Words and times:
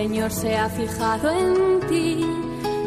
Señor 0.00 0.32
se 0.32 0.56
ha 0.56 0.66
fijado 0.70 1.28
en 1.28 1.80
ti, 1.86 2.24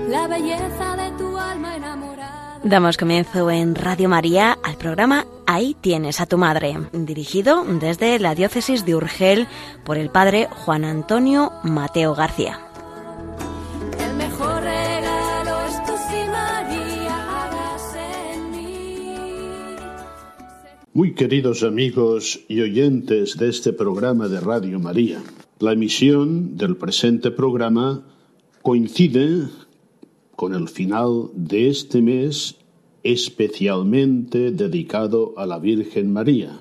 la 0.09 0.27
belleza 0.27 0.95
de 0.97 1.15
tu 1.15 1.37
alma 1.37 1.75
enamorada. 1.75 2.59
Damos 2.63 2.97
comienzo 2.97 3.51
en 3.51 3.75
Radio 3.75 4.09
María 4.09 4.57
al 4.63 4.77
programa 4.77 5.27
Ahí 5.45 5.75
tienes 5.79 6.19
a 6.19 6.25
tu 6.25 6.39
madre, 6.39 6.75
dirigido 6.91 7.65
desde 7.65 8.17
la 8.17 8.33
diócesis 8.33 8.83
de 8.83 8.95
Urgel 8.95 9.45
por 9.85 9.99
el 9.99 10.09
padre 10.09 10.47
Juan 10.65 10.85
Antonio 10.85 11.51
Mateo 11.63 12.15
García. 12.15 12.59
El 13.99 14.15
mejor 14.15 14.63
regalo 14.63 15.65
es 15.67 15.85
tu 15.85 15.91
sí, 15.91 16.17
María, 16.31 17.45
hágase 17.45 18.33
en 18.33 18.51
mí. 18.51 19.05
Muy 20.93 21.13
queridos 21.13 21.61
amigos 21.61 22.39
y 22.47 22.61
oyentes 22.61 23.37
de 23.37 23.49
este 23.49 23.71
programa 23.71 24.27
de 24.27 24.39
Radio 24.39 24.79
María, 24.79 25.21
la 25.63 25.71
emisión 25.71 26.57
del 26.57 26.75
presente 26.75 27.31
programa 27.31 28.03
coincide 28.61 29.47
con 30.35 30.53
el 30.53 30.67
final 30.67 31.29
de 31.35 31.69
este 31.69 32.01
mes 32.01 32.57
especialmente 33.01 34.51
dedicado 34.51 35.33
a 35.37 35.45
la 35.45 35.59
Virgen 35.59 36.11
María, 36.11 36.59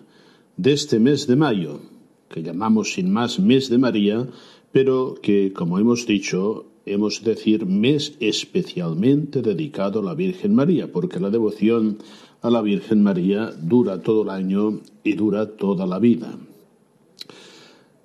de 0.56 0.72
este 0.72 1.00
mes 1.00 1.26
de 1.26 1.34
mayo, 1.34 1.80
que 2.28 2.44
llamamos 2.44 2.92
sin 2.92 3.12
más 3.12 3.40
mes 3.40 3.68
de 3.70 3.78
María, 3.78 4.28
pero 4.70 5.16
que, 5.20 5.52
como 5.52 5.80
hemos 5.80 6.06
dicho, 6.06 6.66
hemos 6.86 7.24
de 7.24 7.34
decir 7.34 7.66
mes 7.66 8.14
especialmente 8.20 9.42
dedicado 9.42 9.98
a 9.98 10.04
la 10.04 10.14
Virgen 10.14 10.54
María, 10.54 10.92
porque 10.92 11.18
la 11.18 11.30
devoción 11.30 11.98
a 12.40 12.50
la 12.50 12.62
Virgen 12.62 13.02
María 13.02 13.50
dura 13.60 14.00
todo 14.00 14.22
el 14.22 14.30
año 14.30 14.78
y 15.02 15.14
dura 15.14 15.56
toda 15.56 15.86
la 15.86 15.98
vida. 15.98 16.38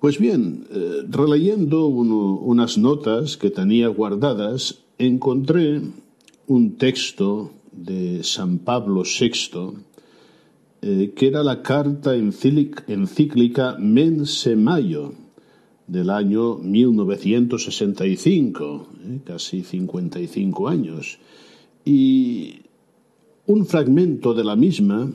Pues 0.00 0.18
bien, 0.20 0.66
eh, 0.70 1.02
releyendo 1.08 1.88
unas 1.88 2.78
notas 2.78 3.36
que 3.36 3.50
tenía 3.50 3.88
guardadas, 3.88 4.84
encontré 4.96 5.82
un 6.46 6.76
texto 6.76 7.50
de 7.72 8.22
San 8.22 8.58
Pablo 8.58 9.02
VI, 9.02 9.72
eh, 10.82 11.12
que 11.16 11.26
era 11.26 11.42
la 11.42 11.62
carta 11.62 12.14
encíclica 12.14 13.76
Mense 13.80 14.54
Mayo 14.54 15.14
del 15.88 16.10
año 16.10 16.58
1965, 16.58 18.86
eh, 19.02 19.18
casi 19.24 19.64
55 19.64 20.68
años. 20.68 21.18
Y 21.84 22.60
un 23.46 23.66
fragmento 23.66 24.32
de 24.32 24.44
la 24.44 24.54
misma 24.54 25.10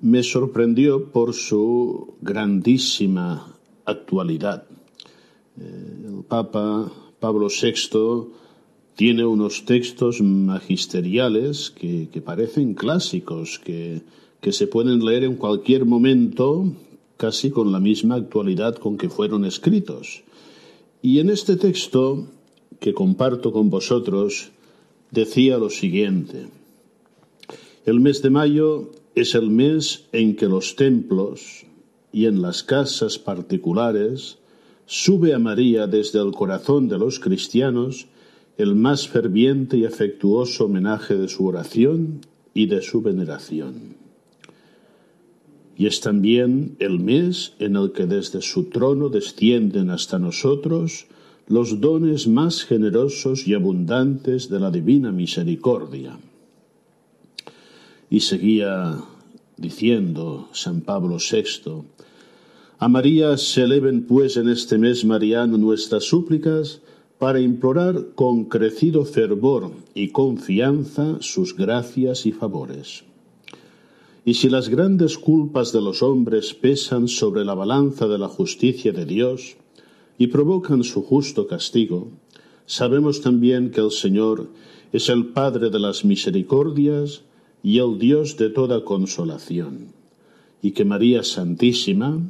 me 0.00 0.22
sorprendió 0.22 1.10
por 1.10 1.34
su 1.34 2.14
grandísima 2.20 3.57
actualidad. 3.90 4.64
Eh, 5.60 6.06
el 6.06 6.24
Papa 6.24 6.92
Pablo 7.18 7.48
VI 7.48 8.28
tiene 8.94 9.24
unos 9.24 9.64
textos 9.64 10.20
magisteriales 10.20 11.70
que, 11.70 12.08
parecen 12.24 12.74
clásicos, 12.74 13.58
que, 13.58 14.02
que 14.40 14.52
se 14.52 14.66
pueden 14.66 15.04
leer 15.04 15.24
en 15.24 15.36
cualquier 15.36 15.84
momento, 15.84 16.72
casi 17.16 17.50
con 17.50 17.72
la 17.72 17.80
misma 17.80 18.16
actualidad 18.16 18.76
con 18.76 18.96
que 18.98 19.08
fueron 19.08 19.44
escritos. 19.44 20.22
Y 21.02 21.20
en 21.20 21.30
este 21.30 21.56
texto 21.56 22.26
que 22.80 22.94
comparto 22.94 23.52
con 23.52 23.70
vosotros, 23.70 24.50
decía 25.10 25.58
lo 25.58 25.70
siguiente. 25.70 26.46
El 27.86 28.00
mes 28.00 28.22
de 28.22 28.30
mayo 28.30 28.90
es 29.14 29.34
el 29.34 29.50
mes 29.50 30.06
en 30.12 30.36
que 30.36 30.46
los 30.46 30.76
templos 30.76 31.64
y 32.12 32.26
en 32.26 32.42
las 32.42 32.62
casas 32.62 33.18
particulares 33.18 34.38
sube 34.86 35.34
a 35.34 35.38
María 35.38 35.86
desde 35.86 36.20
el 36.20 36.32
corazón 36.32 36.88
de 36.88 36.98
los 36.98 37.20
cristianos 37.20 38.06
el 38.56 38.74
más 38.74 39.06
ferviente 39.06 39.76
y 39.76 39.84
afectuoso 39.84 40.64
homenaje 40.64 41.14
de 41.16 41.28
su 41.28 41.46
oración 41.46 42.20
y 42.54 42.66
de 42.66 42.82
su 42.82 43.02
veneración. 43.02 43.96
Y 45.76 45.86
es 45.86 46.00
también 46.00 46.74
el 46.80 46.98
mes 46.98 47.54
en 47.60 47.76
el 47.76 47.92
que 47.92 48.06
desde 48.06 48.42
su 48.42 48.64
trono 48.64 49.10
descienden 49.10 49.90
hasta 49.90 50.18
nosotros 50.18 51.06
los 51.46 51.80
dones 51.80 52.26
más 52.26 52.64
generosos 52.64 53.46
y 53.46 53.54
abundantes 53.54 54.48
de 54.48 54.58
la 54.58 54.72
divina 54.72 55.12
misericordia. 55.12 56.18
Y 58.10 58.20
seguía 58.20 58.98
diciendo 59.56 60.48
San 60.52 60.80
Pablo 60.80 61.18
VI, 61.18 61.84
a 62.80 62.88
María 62.88 63.36
se 63.36 63.62
eleven 63.62 64.06
pues 64.06 64.36
en 64.36 64.48
este 64.48 64.78
mes 64.78 65.04
mariano 65.04 65.58
nuestras 65.58 66.04
súplicas 66.04 66.80
para 67.18 67.40
implorar 67.40 68.10
con 68.14 68.44
crecido 68.44 69.04
fervor 69.04 69.72
y 69.94 70.10
confianza 70.10 71.16
sus 71.20 71.56
gracias 71.56 72.24
y 72.24 72.30
favores. 72.30 73.02
Y 74.24 74.34
si 74.34 74.48
las 74.48 74.68
grandes 74.68 75.18
culpas 75.18 75.72
de 75.72 75.80
los 75.80 76.04
hombres 76.04 76.54
pesan 76.54 77.08
sobre 77.08 77.44
la 77.44 77.54
balanza 77.54 78.06
de 78.06 78.18
la 78.18 78.28
justicia 78.28 78.92
de 78.92 79.06
Dios 79.06 79.56
y 80.16 80.28
provocan 80.28 80.84
su 80.84 81.02
justo 81.02 81.48
castigo, 81.48 82.08
sabemos 82.66 83.20
también 83.20 83.72
que 83.72 83.80
el 83.80 83.90
Señor 83.90 84.50
es 84.92 85.08
el 85.08 85.26
Padre 85.26 85.70
de 85.70 85.80
las 85.80 86.04
misericordias 86.04 87.22
y 87.60 87.78
el 87.78 87.98
Dios 87.98 88.36
de 88.36 88.50
toda 88.50 88.84
consolación, 88.84 89.92
y 90.62 90.70
que 90.70 90.84
María 90.84 91.24
Santísima 91.24 92.22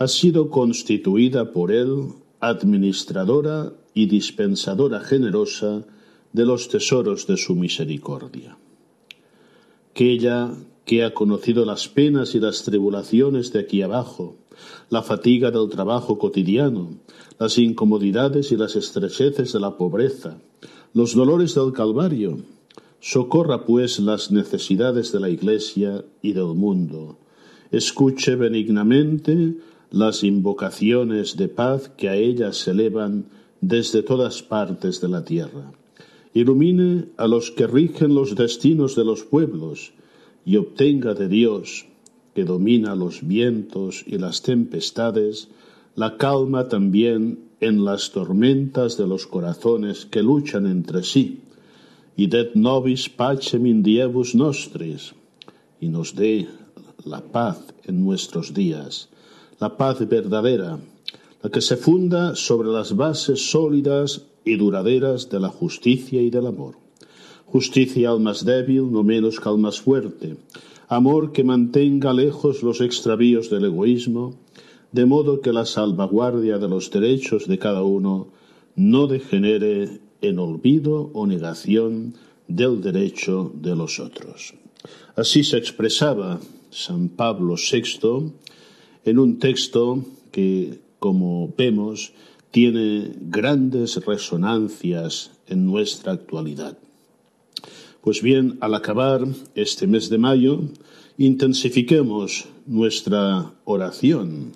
ha 0.00 0.08
sido 0.08 0.48
constituida 0.48 1.52
por 1.52 1.70
Él 1.70 2.14
administradora 2.40 3.74
y 3.92 4.06
dispensadora 4.06 5.00
generosa 5.00 5.84
de 6.32 6.46
los 6.46 6.70
tesoros 6.70 7.26
de 7.26 7.36
su 7.36 7.54
misericordia. 7.54 8.56
Que 9.92 10.10
ella, 10.10 10.54
que 10.86 11.04
ha 11.04 11.12
conocido 11.12 11.66
las 11.66 11.86
penas 11.88 12.34
y 12.34 12.40
las 12.40 12.62
tribulaciones 12.62 13.52
de 13.52 13.60
aquí 13.60 13.82
abajo, 13.82 14.36
la 14.88 15.02
fatiga 15.02 15.50
del 15.50 15.68
trabajo 15.68 16.16
cotidiano, 16.16 16.94
las 17.38 17.58
incomodidades 17.58 18.52
y 18.52 18.56
las 18.56 18.76
estrecheces 18.76 19.52
de 19.52 19.60
la 19.60 19.76
pobreza, 19.76 20.38
los 20.94 21.14
dolores 21.14 21.54
del 21.54 21.74
Calvario, 21.74 22.38
socorra 23.00 23.66
pues 23.66 23.98
las 23.98 24.30
necesidades 24.30 25.12
de 25.12 25.20
la 25.20 25.28
Iglesia 25.28 26.06
y 26.22 26.32
del 26.32 26.54
mundo, 26.54 27.18
escuche 27.70 28.34
benignamente 28.34 29.56
las 29.90 30.22
invocaciones 30.22 31.36
de 31.36 31.48
paz 31.48 31.90
que 31.96 32.08
a 32.08 32.16
ella 32.16 32.52
se 32.52 32.70
elevan 32.70 33.26
desde 33.60 34.02
todas 34.02 34.42
partes 34.42 35.00
de 35.00 35.08
la 35.08 35.24
tierra. 35.24 35.72
Ilumine 36.32 37.06
a 37.16 37.26
los 37.26 37.50
que 37.50 37.66
rigen 37.66 38.14
los 38.14 38.36
destinos 38.36 38.94
de 38.94 39.04
los 39.04 39.24
pueblos 39.24 39.92
y 40.44 40.56
obtenga 40.56 41.14
de 41.14 41.28
Dios, 41.28 41.86
que 42.34 42.44
domina 42.44 42.94
los 42.94 43.26
vientos 43.26 44.04
y 44.06 44.18
las 44.18 44.42
tempestades, 44.42 45.48
la 45.96 46.16
calma 46.16 46.68
también 46.68 47.50
en 47.60 47.84
las 47.84 48.12
tormentas 48.12 48.96
de 48.96 49.06
los 49.06 49.26
corazones 49.26 50.06
que 50.06 50.22
luchan 50.22 50.66
entre 50.66 51.02
sí. 51.02 51.40
Y 52.16 52.26
det 52.28 52.54
nobis 52.54 53.08
pacem 53.08 53.66
in 53.66 53.82
diebus 53.82 54.34
nostris, 54.34 55.14
y 55.80 55.88
nos 55.88 56.14
dé 56.14 56.48
la 57.04 57.20
paz 57.20 57.74
en 57.84 58.04
nuestros 58.04 58.52
días, 58.52 59.08
la 59.60 59.76
paz 59.76 60.08
verdadera, 60.08 60.78
la 61.42 61.50
que 61.50 61.60
se 61.60 61.76
funda 61.76 62.34
sobre 62.34 62.70
las 62.70 62.96
bases 62.96 63.50
sólidas 63.50 64.26
y 64.44 64.56
duraderas 64.56 65.28
de 65.28 65.38
la 65.38 65.48
justicia 65.48 66.22
y 66.22 66.30
del 66.30 66.46
amor. 66.46 66.76
Justicia 67.44 68.10
al 68.10 68.20
más 68.20 68.44
débil, 68.44 68.90
no 68.90 69.02
menos 69.02 69.38
que 69.38 69.48
al 69.48 69.58
más 69.58 69.80
fuerte. 69.80 70.36
Amor 70.88 71.32
que 71.32 71.44
mantenga 71.44 72.14
lejos 72.14 72.62
los 72.62 72.80
extravíos 72.80 73.50
del 73.50 73.66
egoísmo, 73.66 74.34
de 74.92 75.04
modo 75.04 75.40
que 75.40 75.52
la 75.52 75.66
salvaguardia 75.66 76.58
de 76.58 76.68
los 76.68 76.90
derechos 76.90 77.46
de 77.46 77.58
cada 77.58 77.82
uno 77.82 78.28
no 78.76 79.06
degenere 79.06 80.00
en 80.22 80.38
olvido 80.38 81.10
o 81.12 81.26
negación 81.26 82.14
del 82.48 82.80
derecho 82.80 83.52
de 83.54 83.76
los 83.76 84.00
otros. 84.00 84.54
Así 85.16 85.44
se 85.44 85.58
expresaba 85.58 86.40
San 86.70 87.10
Pablo 87.10 87.56
VI 87.56 88.32
en 89.04 89.18
un 89.18 89.38
texto 89.38 90.04
que, 90.30 90.80
como 90.98 91.52
vemos, 91.56 92.12
tiene 92.50 93.12
grandes 93.20 93.96
resonancias 94.04 95.30
en 95.46 95.66
nuestra 95.66 96.12
actualidad. 96.12 96.78
Pues 98.00 98.22
bien, 98.22 98.58
al 98.60 98.74
acabar 98.74 99.26
este 99.54 99.86
mes 99.86 100.08
de 100.08 100.18
mayo, 100.18 100.62
intensifiquemos 101.18 102.46
nuestra 102.66 103.52
oración 103.64 104.52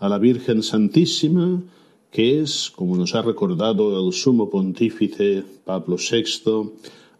a 0.00 0.08
la 0.08 0.18
Virgen 0.18 0.62
Santísima, 0.62 1.62
que 2.10 2.40
es, 2.40 2.72
como 2.74 2.96
nos 2.96 3.14
ha 3.14 3.22
recordado 3.22 4.04
el 4.04 4.12
sumo 4.12 4.50
pontífice 4.50 5.44
Pablo 5.64 5.96
VI, 5.96 6.72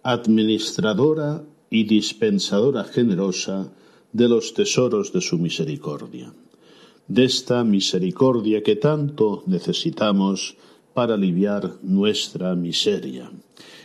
administradora 0.03 1.45
y 1.71 1.85
dispensadora 1.85 2.85
generosa 2.85 3.73
de 4.13 4.29
los 4.29 4.55
tesoros 4.55 5.13
de 5.13 5.21
su 5.21 5.39
misericordia. 5.39 6.33
De 7.09 7.25
esta 7.25 7.65
misericordia 7.65 8.63
que 8.63 8.77
tanto 8.77 9.43
necesitamos 9.47 10.57
para 10.95 11.15
aliviar 11.15 11.79
nuestra 11.83 12.55
miseria. 12.55 13.31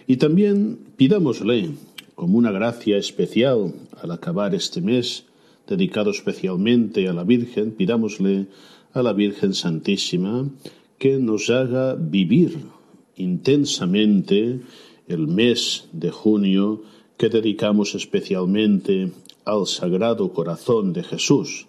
Y 0.08 0.18
también 0.18 0.80
pidámosle, 0.98 1.72
como 2.16 2.38
una 2.38 2.52
gracia 2.52 2.98
especial 2.98 3.74
al 4.02 4.12
acabar 4.12 4.56
este 4.56 4.82
mes, 4.82 5.26
dedicado 5.68 6.12
especialmente 6.12 7.08
a 7.08 7.14
la 7.14 7.24
Virgen, 7.24 7.72
pidámosle 7.72 8.48
a 8.94 9.02
la 9.02 9.14
Virgen 9.14 9.54
Santísima 9.54 10.48
que 10.98 11.18
nos 11.18 11.50
haga 11.50 11.96
vivir 11.96 12.60
intensamente 13.18 14.62
el 15.08 15.28
mes 15.28 15.88
de 15.92 16.12
junio 16.12 16.82
que 17.18 17.30
dedicamos 17.30 17.96
especialmente 17.96 19.12
al 19.46 19.68
Sagrado 19.68 20.32
Corazón 20.34 20.94
de 20.94 21.04
Jesús, 21.04 21.68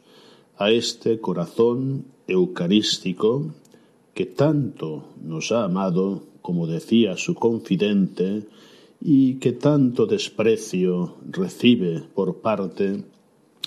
a 0.59 0.71
este 0.71 1.21
corazón 1.21 2.07
eucarístico 2.27 3.55
que 4.15 4.27
tanto 4.27 5.05
nos 5.23 5.53
ha 5.53 5.65
amado, 5.65 6.23
como 6.41 6.67
decía 6.67 7.17
su 7.17 7.35
confidente, 7.35 8.47
y 9.01 9.35
que 9.35 9.53
tanto 9.53 10.07
desprecio 10.07 11.17
recibe 11.31 12.03
por 12.15 12.41
parte 12.41 13.05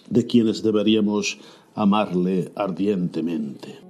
de 0.09 0.25
quienes 0.25 0.63
deberíamos 0.63 1.38
amarle 1.75 2.51
ardientemente. 2.56 3.88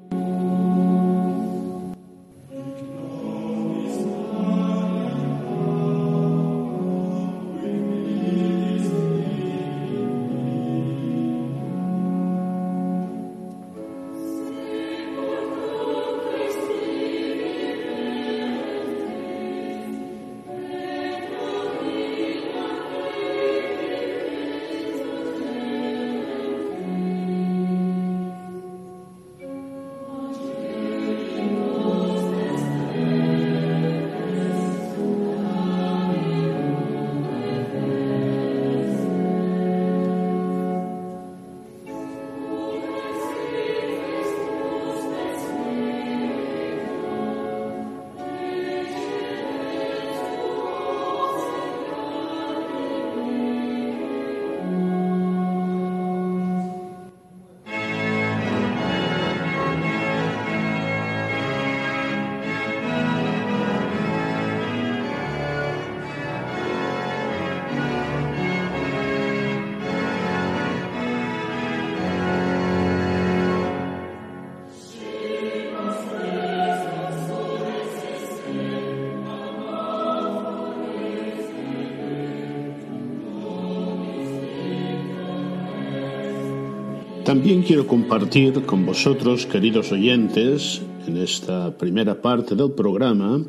También 87.40 87.64
quiero 87.64 87.88
compartir 87.88 88.66
con 88.66 88.86
vosotros, 88.86 89.46
queridos 89.46 89.94
oyentes, 89.94 90.82
en 91.08 91.16
esta 91.16 91.78
primera 91.78 92.22
parte 92.22 92.54
del 92.54 92.74
programa, 92.74 93.42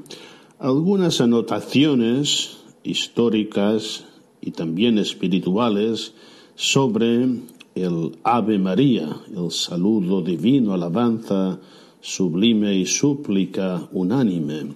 algunas 0.61 1.21
anotaciones 1.21 2.59
históricas 2.85 4.05
y 4.41 4.53
también 4.53 4.97
espirituales 4.97 6.15
sobre 6.55 7.25
el 7.75 8.13
Ave 8.23 8.61
María, 8.61 9.09
el 9.37 9.51
saludo 9.51 10.23
divino, 10.23 10.73
alabanza 10.73 11.59
sublime 12.01 12.73
y 12.77 12.87
súplica 12.87 13.89
unánime. 13.91 14.67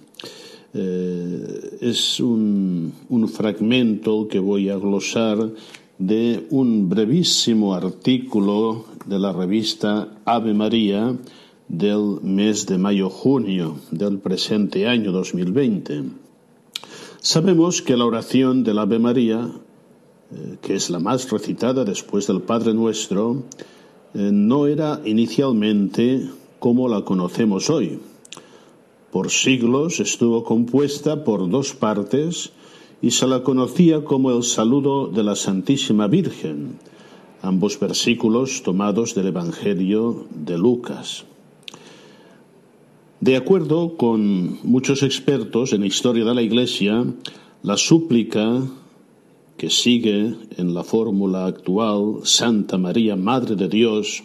Eh, 0.73 1.77
es 1.79 2.19
un, 2.19 2.91
un 3.07 3.29
fragmento 3.29 4.27
que 4.27 4.39
voy 4.39 4.67
a 4.67 4.75
glosar 4.75 5.53
de 5.97 6.45
un 6.49 6.89
brevísimo 6.89 7.73
artículo 7.73 8.85
de 9.05 9.19
la 9.19 9.31
revista 9.31 10.09
Ave 10.25 10.53
María 10.53 11.15
del 11.67 12.19
mes 12.21 12.65
de 12.65 12.77
mayo-junio 12.77 13.77
del 13.91 14.19
presente 14.19 14.87
año 14.87 15.11
2020. 15.11 16.03
Sabemos 17.21 17.81
que 17.81 17.95
la 17.97 18.05
oración 18.05 18.63
del 18.63 18.79
Ave 18.79 18.99
María, 18.99 19.49
eh, 20.31 20.57
que 20.61 20.75
es 20.75 20.89
la 20.89 20.99
más 20.99 21.31
recitada 21.31 21.85
después 21.85 22.27
del 22.27 22.41
Padre 22.41 22.73
Nuestro, 22.73 23.43
eh, 24.13 24.29
no 24.31 24.67
era 24.67 25.01
inicialmente 25.05 26.29
como 26.59 26.87
la 26.89 27.03
conocemos 27.03 27.69
hoy. 27.69 27.99
Por 29.11 29.31
siglos 29.31 30.01
estuvo 30.01 30.43
compuesta 30.43 31.23
por 31.23 31.49
dos 31.49 31.73
partes 31.73 32.51
y 33.01 33.11
se 33.11 33.27
la 33.27 33.43
conocía 33.43 34.03
como 34.03 34.31
el 34.31 34.43
saludo 34.43 35.07
de 35.07 35.23
la 35.23 35.35
Santísima 35.35 36.07
Virgen, 36.07 36.79
ambos 37.41 37.79
versículos 37.79 38.63
tomados 38.63 39.15
del 39.15 39.27
Evangelio 39.27 40.25
de 40.31 40.57
Lucas. 40.57 41.25
De 43.19 43.37
acuerdo 43.37 43.97
con 43.97 44.59
muchos 44.63 45.01
expertos 45.03 45.73
en 45.73 45.85
historia 45.85 46.25
de 46.25 46.35
la 46.35 46.41
Iglesia, 46.41 47.05
la 47.63 47.77
súplica 47.77 48.61
que 49.57 49.69
sigue 49.69 50.35
en 50.57 50.73
la 50.73 50.83
fórmula 50.83 51.45
actual, 51.45 52.19
Santa 52.23 52.77
María, 52.77 53.15
Madre 53.15 53.55
de 53.55 53.69
Dios, 53.69 54.23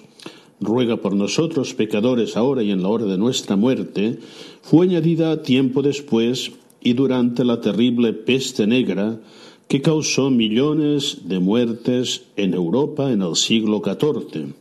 ruega 0.61 0.97
por 0.99 1.15
nosotros 1.15 1.73
pecadores 1.75 2.37
ahora 2.37 2.63
y 2.63 2.71
en 2.71 2.83
la 2.83 2.89
hora 2.89 3.07
de 3.07 3.17
nuestra 3.17 3.57
muerte, 3.57 4.19
fue 4.63 4.87
añadida 4.87 5.43
tiempo 5.43 5.83
después 5.83 6.53
y 6.83 6.95
durante 6.95 7.45
la 7.45 7.61
terrible 7.61 8.13
peste 8.13 8.67
negra 8.67 9.21
que 9.69 9.83
causó 9.83 10.31
millones 10.31 11.19
de 11.25 11.39
muertes 11.39 12.23
en 12.37 12.55
Europa 12.55 13.13
en 13.13 13.23
el 13.23 13.37
siglo 13.37 13.81
XIV. 13.85 14.53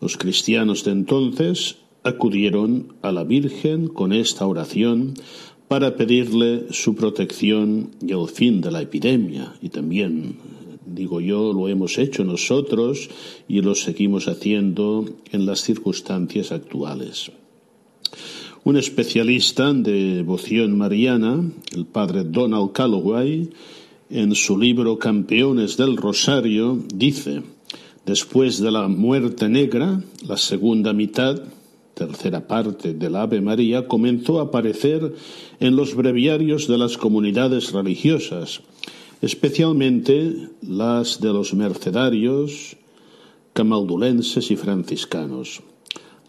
Los 0.00 0.16
cristianos 0.16 0.82
de 0.84 0.92
entonces 0.92 1.76
acudieron 2.02 2.94
a 3.02 3.12
la 3.12 3.24
Virgen 3.24 3.88
con 3.88 4.12
esta 4.12 4.46
oración 4.46 5.14
para 5.68 5.94
pedirle 5.94 6.66
su 6.72 6.96
protección 6.96 7.90
y 8.04 8.10
el 8.10 8.26
fin 8.26 8.60
de 8.60 8.72
la 8.72 8.82
epidemia. 8.82 9.54
Y 9.62 9.68
también, 9.68 10.36
digo 10.84 11.20
yo, 11.20 11.52
lo 11.52 11.68
hemos 11.68 11.96
hecho 11.98 12.24
nosotros 12.24 13.08
y 13.46 13.60
lo 13.60 13.76
seguimos 13.76 14.26
haciendo 14.26 15.04
en 15.30 15.46
las 15.46 15.60
circunstancias 15.60 16.50
actuales. 16.50 17.30
Un 18.62 18.76
especialista 18.76 19.72
de 19.72 20.16
devoción 20.16 20.76
mariana, 20.76 21.42
el 21.72 21.86
padre 21.86 22.24
Donald 22.24 22.72
Calloway, 22.72 23.48
en 24.10 24.34
su 24.34 24.58
libro 24.58 24.98
Campeones 24.98 25.78
del 25.78 25.96
Rosario, 25.96 26.78
dice, 26.94 27.42
después 28.04 28.60
de 28.60 28.70
la 28.70 28.86
muerte 28.86 29.48
negra, 29.48 30.02
la 30.28 30.36
segunda 30.36 30.92
mitad, 30.92 31.42
tercera 31.94 32.46
parte 32.46 32.92
del 32.92 33.16
Ave 33.16 33.40
María, 33.40 33.88
comenzó 33.88 34.40
a 34.40 34.44
aparecer 34.44 35.14
en 35.58 35.74
los 35.74 35.94
breviarios 35.94 36.68
de 36.68 36.76
las 36.76 36.98
comunidades 36.98 37.72
religiosas, 37.72 38.60
especialmente 39.22 40.50
las 40.60 41.18
de 41.18 41.32
los 41.32 41.54
mercedarios, 41.54 42.76
camaldulenses 43.54 44.50
y 44.50 44.56
franciscanos. 44.56 45.62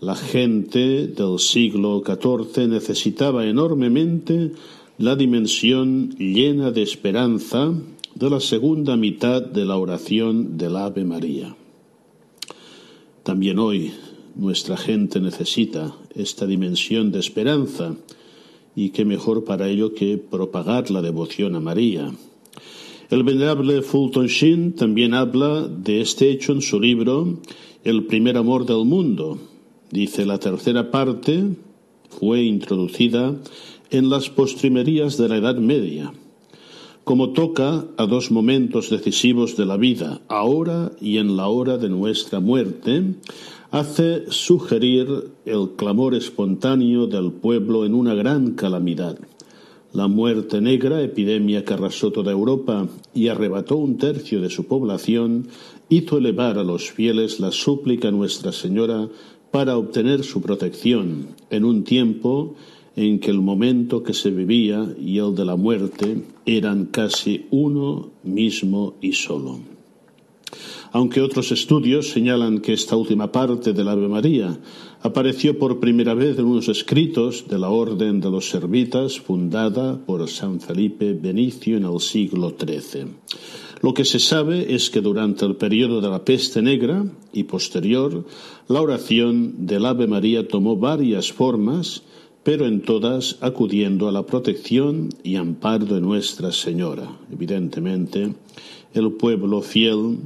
La 0.01 0.15
gente 0.15 1.05
del 1.05 1.37
siglo 1.37 2.01
XIV 2.03 2.67
necesitaba 2.67 3.45
enormemente 3.45 4.51
la 4.97 5.15
dimensión 5.15 6.15
llena 6.17 6.71
de 6.71 6.81
esperanza 6.81 7.71
de 8.15 8.29
la 8.31 8.39
segunda 8.39 8.97
mitad 8.97 9.43
de 9.43 9.63
la 9.63 9.77
oración 9.77 10.57
del 10.57 10.77
Ave 10.77 11.05
María. 11.05 11.55
También 13.21 13.59
hoy 13.59 13.91
nuestra 14.35 14.75
gente 14.75 15.19
necesita 15.19 15.95
esta 16.15 16.47
dimensión 16.47 17.11
de 17.11 17.19
esperanza 17.19 17.95
y 18.75 18.89
qué 18.89 19.05
mejor 19.05 19.43
para 19.43 19.69
ello 19.69 19.93
que 19.93 20.17
propagar 20.17 20.89
la 20.89 21.03
devoción 21.03 21.55
a 21.55 21.59
María. 21.59 22.11
El 23.11 23.21
venerable 23.21 23.83
Fulton 23.83 24.25
Sheen 24.25 24.73
también 24.73 25.13
habla 25.13 25.67
de 25.67 26.01
este 26.01 26.31
hecho 26.31 26.53
en 26.53 26.63
su 26.63 26.79
libro 26.79 27.37
El 27.83 28.05
primer 28.05 28.37
amor 28.37 28.65
del 28.65 28.83
mundo, 28.85 29.37
Dice 29.91 30.25
la 30.25 30.39
tercera 30.39 30.89
parte 30.89 31.43
fue 32.09 32.43
introducida 32.43 33.35
en 33.89 34.09
las 34.09 34.29
postrimerías 34.29 35.17
de 35.17 35.27
la 35.27 35.35
Edad 35.35 35.57
Media, 35.57 36.13
como 37.03 37.31
toca 37.31 37.85
a 37.97 38.05
dos 38.05 38.31
momentos 38.31 38.89
decisivos 38.89 39.57
de 39.57 39.65
la 39.65 39.75
vida, 39.75 40.21
ahora 40.29 40.93
y 41.01 41.17
en 41.17 41.35
la 41.35 41.49
hora 41.49 41.77
de 41.77 41.89
nuestra 41.89 42.39
muerte, 42.39 43.15
hace 43.71 44.31
sugerir 44.31 45.31
el 45.45 45.71
clamor 45.75 46.15
espontáneo 46.15 47.07
del 47.07 47.33
pueblo 47.33 47.85
en 47.85 47.93
una 47.93 48.13
gran 48.13 48.51
calamidad. 48.51 49.17
La 49.91 50.07
muerte 50.07 50.61
negra, 50.61 51.01
epidemia 51.01 51.65
que 51.65 51.73
arrasó 51.73 52.11
toda 52.11 52.31
Europa 52.31 52.87
y 53.13 53.27
arrebató 53.27 53.75
un 53.75 53.97
tercio 53.97 54.39
de 54.39 54.49
su 54.49 54.67
población, 54.67 55.49
hizo 55.89 56.17
elevar 56.17 56.57
a 56.57 56.63
los 56.63 56.91
fieles 56.91 57.41
la 57.41 57.51
súplica 57.51 58.07
a 58.07 58.11
Nuestra 58.11 58.53
Señora 58.53 59.09
para 59.51 59.77
obtener 59.77 60.23
su 60.23 60.41
protección 60.41 61.35
en 61.49 61.65
un 61.65 61.83
tiempo 61.83 62.55
en 62.95 63.19
que 63.19 63.31
el 63.31 63.41
momento 63.41 64.03
que 64.03 64.13
se 64.13 64.31
vivía 64.31 64.95
y 64.99 65.17
el 65.19 65.35
de 65.35 65.45
la 65.45 65.55
muerte 65.55 66.23
eran 66.45 66.85
casi 66.85 67.45
uno 67.51 68.11
mismo 68.23 68.95
y 69.01 69.13
solo. 69.13 69.59
Aunque 70.93 71.21
otros 71.21 71.53
estudios 71.53 72.09
señalan 72.09 72.59
que 72.59 72.73
esta 72.73 72.97
última 72.97 73.31
parte 73.31 73.71
del 73.71 73.87
Ave 73.87 74.09
María 74.09 74.59
apareció 75.01 75.57
por 75.57 75.79
primera 75.79 76.13
vez 76.13 76.37
en 76.37 76.45
unos 76.45 76.67
escritos 76.67 77.45
de 77.47 77.57
la 77.57 77.69
Orden 77.69 78.19
de 78.19 78.29
los 78.29 78.49
Servitas 78.49 79.17
fundada 79.17 79.97
por 80.05 80.27
San 80.27 80.59
Felipe 80.59 81.13
Benicio 81.13 81.77
en 81.77 81.85
el 81.85 81.99
siglo 82.01 82.53
XIII. 82.59 83.07
Lo 83.81 83.95
que 83.95 84.05
se 84.05 84.19
sabe 84.19 84.75
es 84.75 84.91
que 84.91 85.01
durante 85.01 85.43
el 85.43 85.55
periodo 85.55 86.01
de 86.01 86.09
la 86.09 86.23
peste 86.23 86.61
negra 86.61 87.03
y 87.33 87.45
posterior, 87.45 88.25
la 88.67 88.79
oración 88.79 89.65
del 89.65 89.87
Ave 89.87 90.05
María 90.05 90.47
tomó 90.47 90.77
varias 90.77 91.31
formas, 91.31 92.03
pero 92.43 92.67
en 92.67 92.81
todas 92.81 93.37
acudiendo 93.41 94.07
a 94.07 94.11
la 94.11 94.25
protección 94.25 95.09
y 95.23 95.35
amparo 95.35 95.85
de 95.85 95.99
Nuestra 95.99 96.51
Señora. 96.51 97.09
Evidentemente, 97.31 98.35
el 98.93 99.13
pueblo 99.13 99.61
fiel 99.61 100.17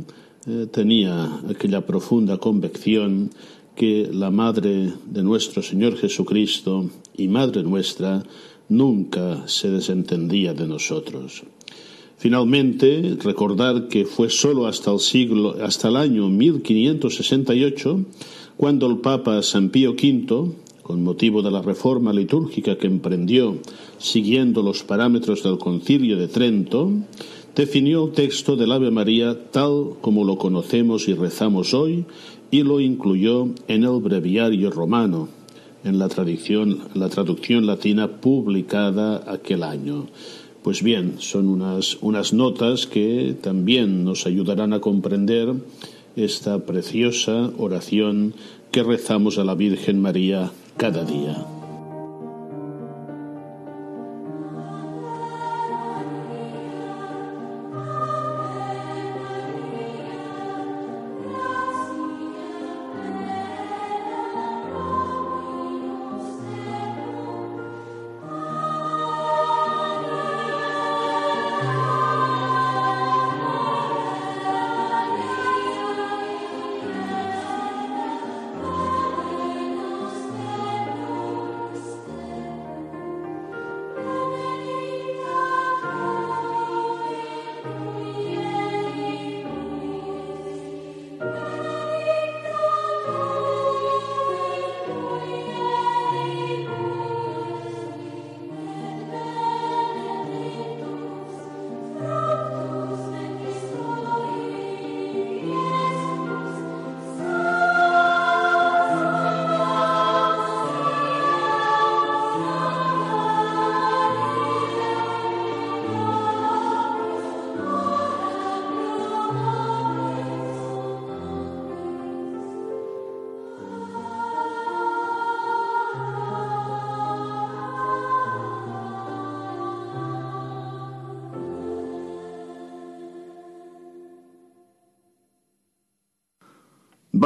eh, 0.47 0.67
tenía 0.69 1.39
aquella 1.49 1.85
profunda 1.85 2.37
convicción 2.37 3.31
que 3.73 4.09
la 4.11 4.31
Madre 4.31 4.93
de 5.05 5.23
nuestro 5.23 5.61
Señor 5.61 5.95
Jesucristo 5.95 6.89
y 7.15 7.29
Madre 7.29 7.63
nuestra 7.63 8.21
nunca 8.67 9.47
se 9.47 9.69
desentendía 9.69 10.53
de 10.53 10.67
nosotros. 10.67 11.43
Finalmente, 12.17 13.17
recordar 13.23 13.87
que 13.87 14.05
fue 14.05 14.29
sólo 14.29 14.67
hasta 14.67 14.91
el 14.91 14.99
siglo, 14.99 15.57
hasta 15.61 15.89
el 15.89 15.97
año 15.97 16.29
1568, 16.29 18.05
cuando 18.57 18.87
el 18.87 18.97
Papa 18.99 19.41
San 19.43 19.69
Pío 19.69 19.91
V, 19.91 20.51
con 20.81 21.03
motivo 21.03 21.41
de 21.41 21.51
la 21.51 21.61
reforma 21.61 22.13
litúrgica 22.13 22.77
que 22.77 22.87
emprendió 22.87 23.57
siguiendo 23.97 24.61
los 24.61 24.83
parámetros 24.83 25.43
del 25.43 25.57
Concilio 25.57 26.15
de 26.15 26.27
Trento, 26.27 26.91
definió 27.55 28.05
el 28.05 28.11
texto 28.11 28.55
del 28.55 28.71
Ave 28.71 28.91
María 28.91 29.49
tal 29.51 29.95
como 30.01 30.23
lo 30.23 30.37
conocemos 30.37 31.07
y 31.07 31.13
rezamos 31.13 31.73
hoy 31.73 32.05
y 32.51 32.63
lo 32.63 32.79
incluyó 32.79 33.49
en 33.67 33.83
el 33.83 33.99
breviario 33.99 34.71
romano, 34.71 35.27
en 35.83 35.99
la, 35.99 36.07
la 36.93 37.09
traducción 37.09 37.65
latina 37.65 38.07
publicada 38.21 39.31
aquel 39.31 39.63
año. 39.63 40.07
Pues 40.65 40.81
bien, 40.81 41.17
son 41.19 41.47
unas, 41.47 41.99
unas 42.01 42.33
notas 42.33 42.87
que 42.87 43.35
también 43.39 44.03
nos 44.03 44.25
ayudarán 44.25 44.73
a 44.73 44.79
comprender 44.79 45.53
esta 46.15 46.65
preciosa 46.65 47.51
oración 47.59 48.33
que 48.71 48.81
rezamos 48.81 49.37
a 49.37 49.43
la 49.43 49.53
Virgen 49.53 50.01
María 50.01 50.51
cada 50.75 51.05
día. 51.05 51.54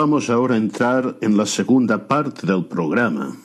Vamos 0.02 0.30
ahora 0.30 0.56
a 0.56 0.58
entrar 0.58 1.18
en 1.20 1.36
la 1.36 1.46
segunda 1.46 2.08
parte 2.08 2.48
del 2.48 2.64
programa. 2.64 3.36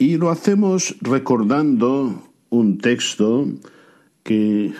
Y 0.00 0.16
lo 0.16 0.30
hacemos 0.30 0.96
recordando 1.00 2.28
un 2.50 2.78
texto 2.78 3.46
que 4.24 4.72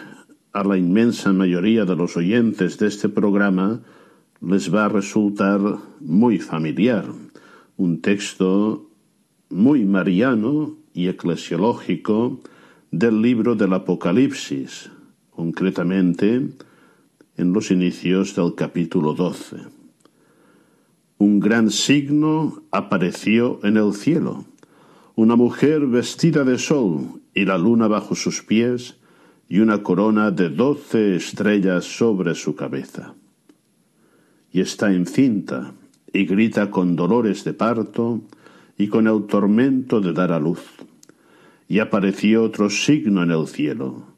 a 0.53 0.65
la 0.65 0.77
inmensa 0.77 1.33
mayoría 1.33 1.85
de 1.85 1.95
los 1.95 2.17
oyentes 2.17 2.77
de 2.79 2.89
este 2.89 3.09
programa 3.09 3.83
les 4.41 4.75
va 4.75 4.87
a 4.87 4.89
resultar 4.89 5.61
muy 6.01 6.41
familiar, 6.41 7.05
un 7.77 8.01
texto 8.01 8.91
muy 9.49 9.85
mariano 9.85 10.75
y 10.93 11.07
eclesiológico 11.07 12.41
del 12.91 13.23
libro 13.23 13.55
del 13.55 13.75
Apocalipsis, 13.75 14.91
concretamente 15.31 16.49
en 17.37 17.53
los 17.53 17.71
inicios 17.71 18.35
del 18.35 18.57
capítulo 18.57 19.15
12 19.15 19.82
un 21.23 21.39
gran 21.39 21.71
signo 21.71 22.65
apareció 22.73 23.61
en 23.63 23.77
el 23.77 23.95
cielo, 23.95 24.45
una 25.15 25.37
mujer 25.37 25.87
vestida 25.87 26.43
de 26.43 26.59
sol 26.59 27.21
y 27.33 27.45
la 27.45 27.59
luna 27.59 27.87
bajo 27.87 28.17
sus 28.17 28.43
pies 28.43 28.97
y 29.49 29.61
una 29.61 29.85
corona 29.85 30.33
de 30.33 30.49
doce 30.49 31.15
estrellas 31.15 31.85
sobre 31.85 32.35
su 32.35 32.57
cabeza. 32.57 33.15
Y 34.51 34.63
está 34.63 34.93
encinta 34.93 35.75
y 36.13 36.25
grita 36.27 36.73
con 36.73 36.97
dolores 36.97 37.45
de 37.45 37.55
parto 37.55 38.23
y 38.77 38.89
con 38.89 39.07
el 39.07 39.27
tormento 39.27 40.01
de 40.01 40.13
dar 40.13 40.33
a 40.33 40.41
luz. 40.41 40.65
Y 41.69 41.79
apareció 41.79 42.43
otro 42.43 42.69
signo 42.69 43.23
en 43.23 43.31
el 43.31 43.47
cielo, 43.47 44.09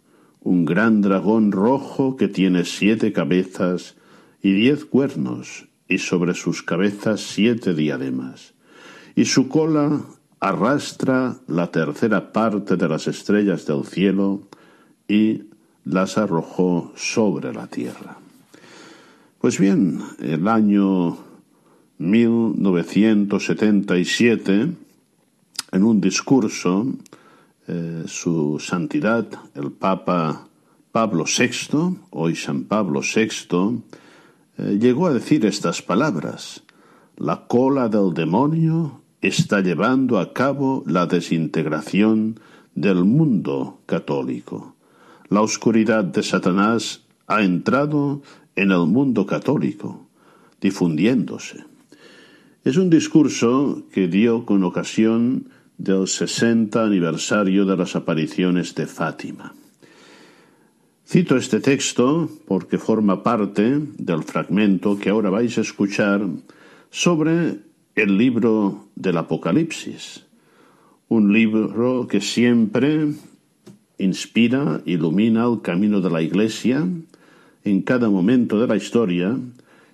un 0.41 0.65
gran 0.65 1.03
dragón 1.03 1.53
rojo 1.53 2.17
que 2.17 2.29
tiene 2.29 2.65
siete 2.65 3.13
cabezas 3.13 3.95
y 4.41 4.55
diez 4.55 4.87
cuernos 4.87 5.69
y 5.95 5.99
sobre 5.99 6.35
sus 6.35 6.63
cabezas 6.65 7.21
siete 7.21 7.73
diademas, 7.73 8.53
y 9.15 9.27
su 9.27 9.49
cola 9.49 10.01
arrastra 10.41 11.37
la 11.47 11.71
tercera 11.71 12.33
parte 12.33 12.77
de 12.77 12.89
las 12.89 13.07
estrellas 13.07 13.65
del 13.65 13.85
cielo 13.85 14.43
y 15.07 15.45
las 15.85 16.19
arrojó 16.19 16.93
sobre 16.97 17.55
la 17.55 17.69
tierra. 17.69 18.19
Pues 19.39 19.61
bien, 19.61 20.01
el 20.19 20.49
año 20.49 21.17
1977, 21.99 24.73
en 25.71 25.85
un 25.85 26.01
discurso, 26.01 26.89
eh, 27.69 28.03
su 28.07 28.59
santidad, 28.59 29.29
el 29.55 29.71
Papa 29.71 30.49
Pablo 30.91 31.25
VI, 31.25 32.01
hoy 32.11 32.35
San 32.35 32.65
Pablo 32.65 33.01
VI, 33.01 33.85
llegó 34.59 35.07
a 35.07 35.13
decir 35.13 35.45
estas 35.47 35.83
palabras, 35.83 36.63
la 37.17 37.47
cola 37.47 37.89
del 37.89 38.15
demonio 38.15 39.01
está 39.21 39.61
llevando 39.61 40.19
a 40.19 40.33
cabo 40.33 40.83
la 40.87 41.07
desintegración 41.07 42.41
del 42.75 43.05
mundo 43.05 43.81
católico. 43.87 44.75
La 45.29 45.41
oscuridad 45.41 46.05
de 46.05 46.23
Satanás 46.23 47.05
ha 47.27 47.43
entrado 47.43 48.23
en 48.57 48.71
el 48.71 48.87
mundo 48.87 49.27
católico, 49.27 50.07
difundiéndose. 50.61 51.65
Es 52.65 52.77
un 52.77 52.91
discurso 52.91 53.85
que 53.93 54.09
dio 54.09 54.45
con 54.45 54.65
ocasión 54.65 55.49
del 55.79 56.07
60 56.07 56.85
aniversario 56.85 57.65
de 57.65 57.77
las 57.77 57.97
apariciones 57.97 58.75
de 58.75 58.87
Fátima. 58.87 59.55
Cito 61.07 61.37
este 61.37 61.61
texto 61.61 62.31
porque 62.47 62.79
forma 62.79 63.23
parte 63.23 63.79
del 63.99 64.23
fragmento 64.23 64.99
que 64.99 65.11
ahora 65.11 65.29
vais 65.29 65.59
a 65.59 65.61
escuchar 65.61 66.27
sobre 66.91 67.61
el 67.95 68.17
libro 68.17 68.89
del 68.97 69.19
Apocalipsis, 69.19 70.25
un 71.09 71.33
libro 71.33 72.09
que 72.09 72.21
siempre 72.21 73.13
inspira, 73.99 74.81
ilumina 74.87 75.45
el 75.45 75.61
camino 75.61 76.01
de 76.01 76.11
la 76.11 76.23
Iglesia 76.23 76.89
en 77.65 77.83
cada 77.83 78.09
momento 78.09 78.59
de 78.59 78.67
la 78.67 78.77
historia 78.77 79.39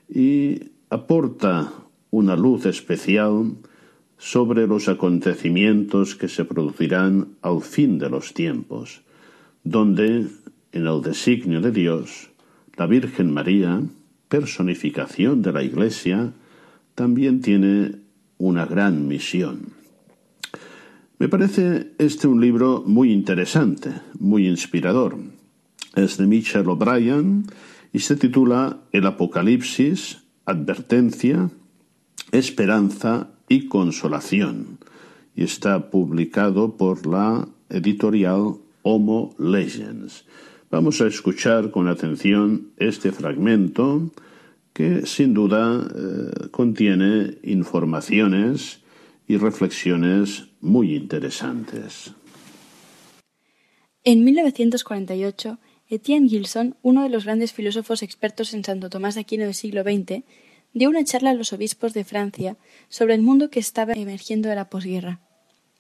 y 0.09 0.71
aporta 0.91 1.73
una 2.11 2.37
luz 2.37 2.67
especial 2.67 3.53
sobre 4.17 4.67
los 4.67 4.89
acontecimientos 4.89 6.15
que 6.15 6.29
se 6.29 6.45
producirán 6.45 7.29
al 7.43 7.63
fin 7.63 7.99
de 7.99 8.11
los 8.11 8.35
tiempos, 8.35 9.03
donde, 9.65 10.27
en 10.73 10.87
el 10.87 11.03
designio 11.03 11.61
de 11.61 11.71
Dios, 11.73 12.31
la 12.77 12.87
Virgen 12.87 13.33
María, 13.33 13.83
personificación 14.29 15.43
de 15.43 15.53
la 15.53 15.63
Iglesia, 15.63 16.33
también 16.95 17.41
tiene 17.41 17.97
una 18.39 18.67
gran 18.67 19.09
misión. 19.09 19.75
Me 21.19 21.29
parece 21.29 21.93
este 21.99 22.27
un 22.27 22.41
libro 22.41 22.83
muy 22.87 23.13
interesante, 23.13 23.93
muy 24.19 24.47
inspirador. 24.47 25.19
Es 25.95 26.17
de 26.17 26.27
Michel 26.27 26.69
O'Brien 26.69 27.47
y 27.93 27.99
se 27.99 28.17
titula 28.17 28.79
El 28.93 29.07
Apocalipsis, 29.07 30.23
Advertencia, 30.47 31.51
Esperanza 32.33 33.31
y 33.49 33.67
Consolación 33.67 34.79
y 35.35 35.45
está 35.45 35.91
publicado 35.91 36.77
por 36.77 37.07
la 37.07 37.49
editorial 37.69 38.57
Homo 38.83 39.35
Legends. 39.39 40.25
Vamos 40.71 41.01
a 41.01 41.09
escuchar 41.09 41.73
con 41.73 41.89
atención 41.89 42.71
este 42.77 43.11
fragmento 43.11 44.13
que 44.73 45.05
sin 45.05 45.35
duda 45.35 45.83
eh, 45.83 46.49
contiene 46.53 47.39
informaciones 47.43 48.79
y 49.27 49.37
reflexiones 49.37 50.47
muy 50.61 50.95
interesantes. 50.95 52.13
En 54.05 54.23
1948, 54.23 55.59
Etienne 55.89 56.29
Gilson, 56.29 56.77
uno 56.83 57.03
de 57.03 57.09
los 57.09 57.25
grandes 57.25 57.53
filósofos 57.53 58.05
expertos 58.05 58.55
en 58.55 58.63
Santo 58.63 58.91
Tomás 58.91 59.17
de 59.17 59.23
Aquino 59.23 59.47
del 59.47 59.55
siglo 59.55 59.83
XX, 59.83 60.23
dio 60.73 60.89
una 60.89 61.03
charla 61.03 61.31
a 61.31 61.35
los 61.35 61.53
obispos 61.53 61.95
de 61.95 62.05
Francia 62.05 62.57
sobre 62.89 63.15
el 63.15 63.23
mundo 63.23 63.51
que 63.51 63.59
estaba 63.59 63.95
emergiendo 63.95 64.49
de 64.49 64.55
la 64.55 64.71
posguerra. 64.71 65.19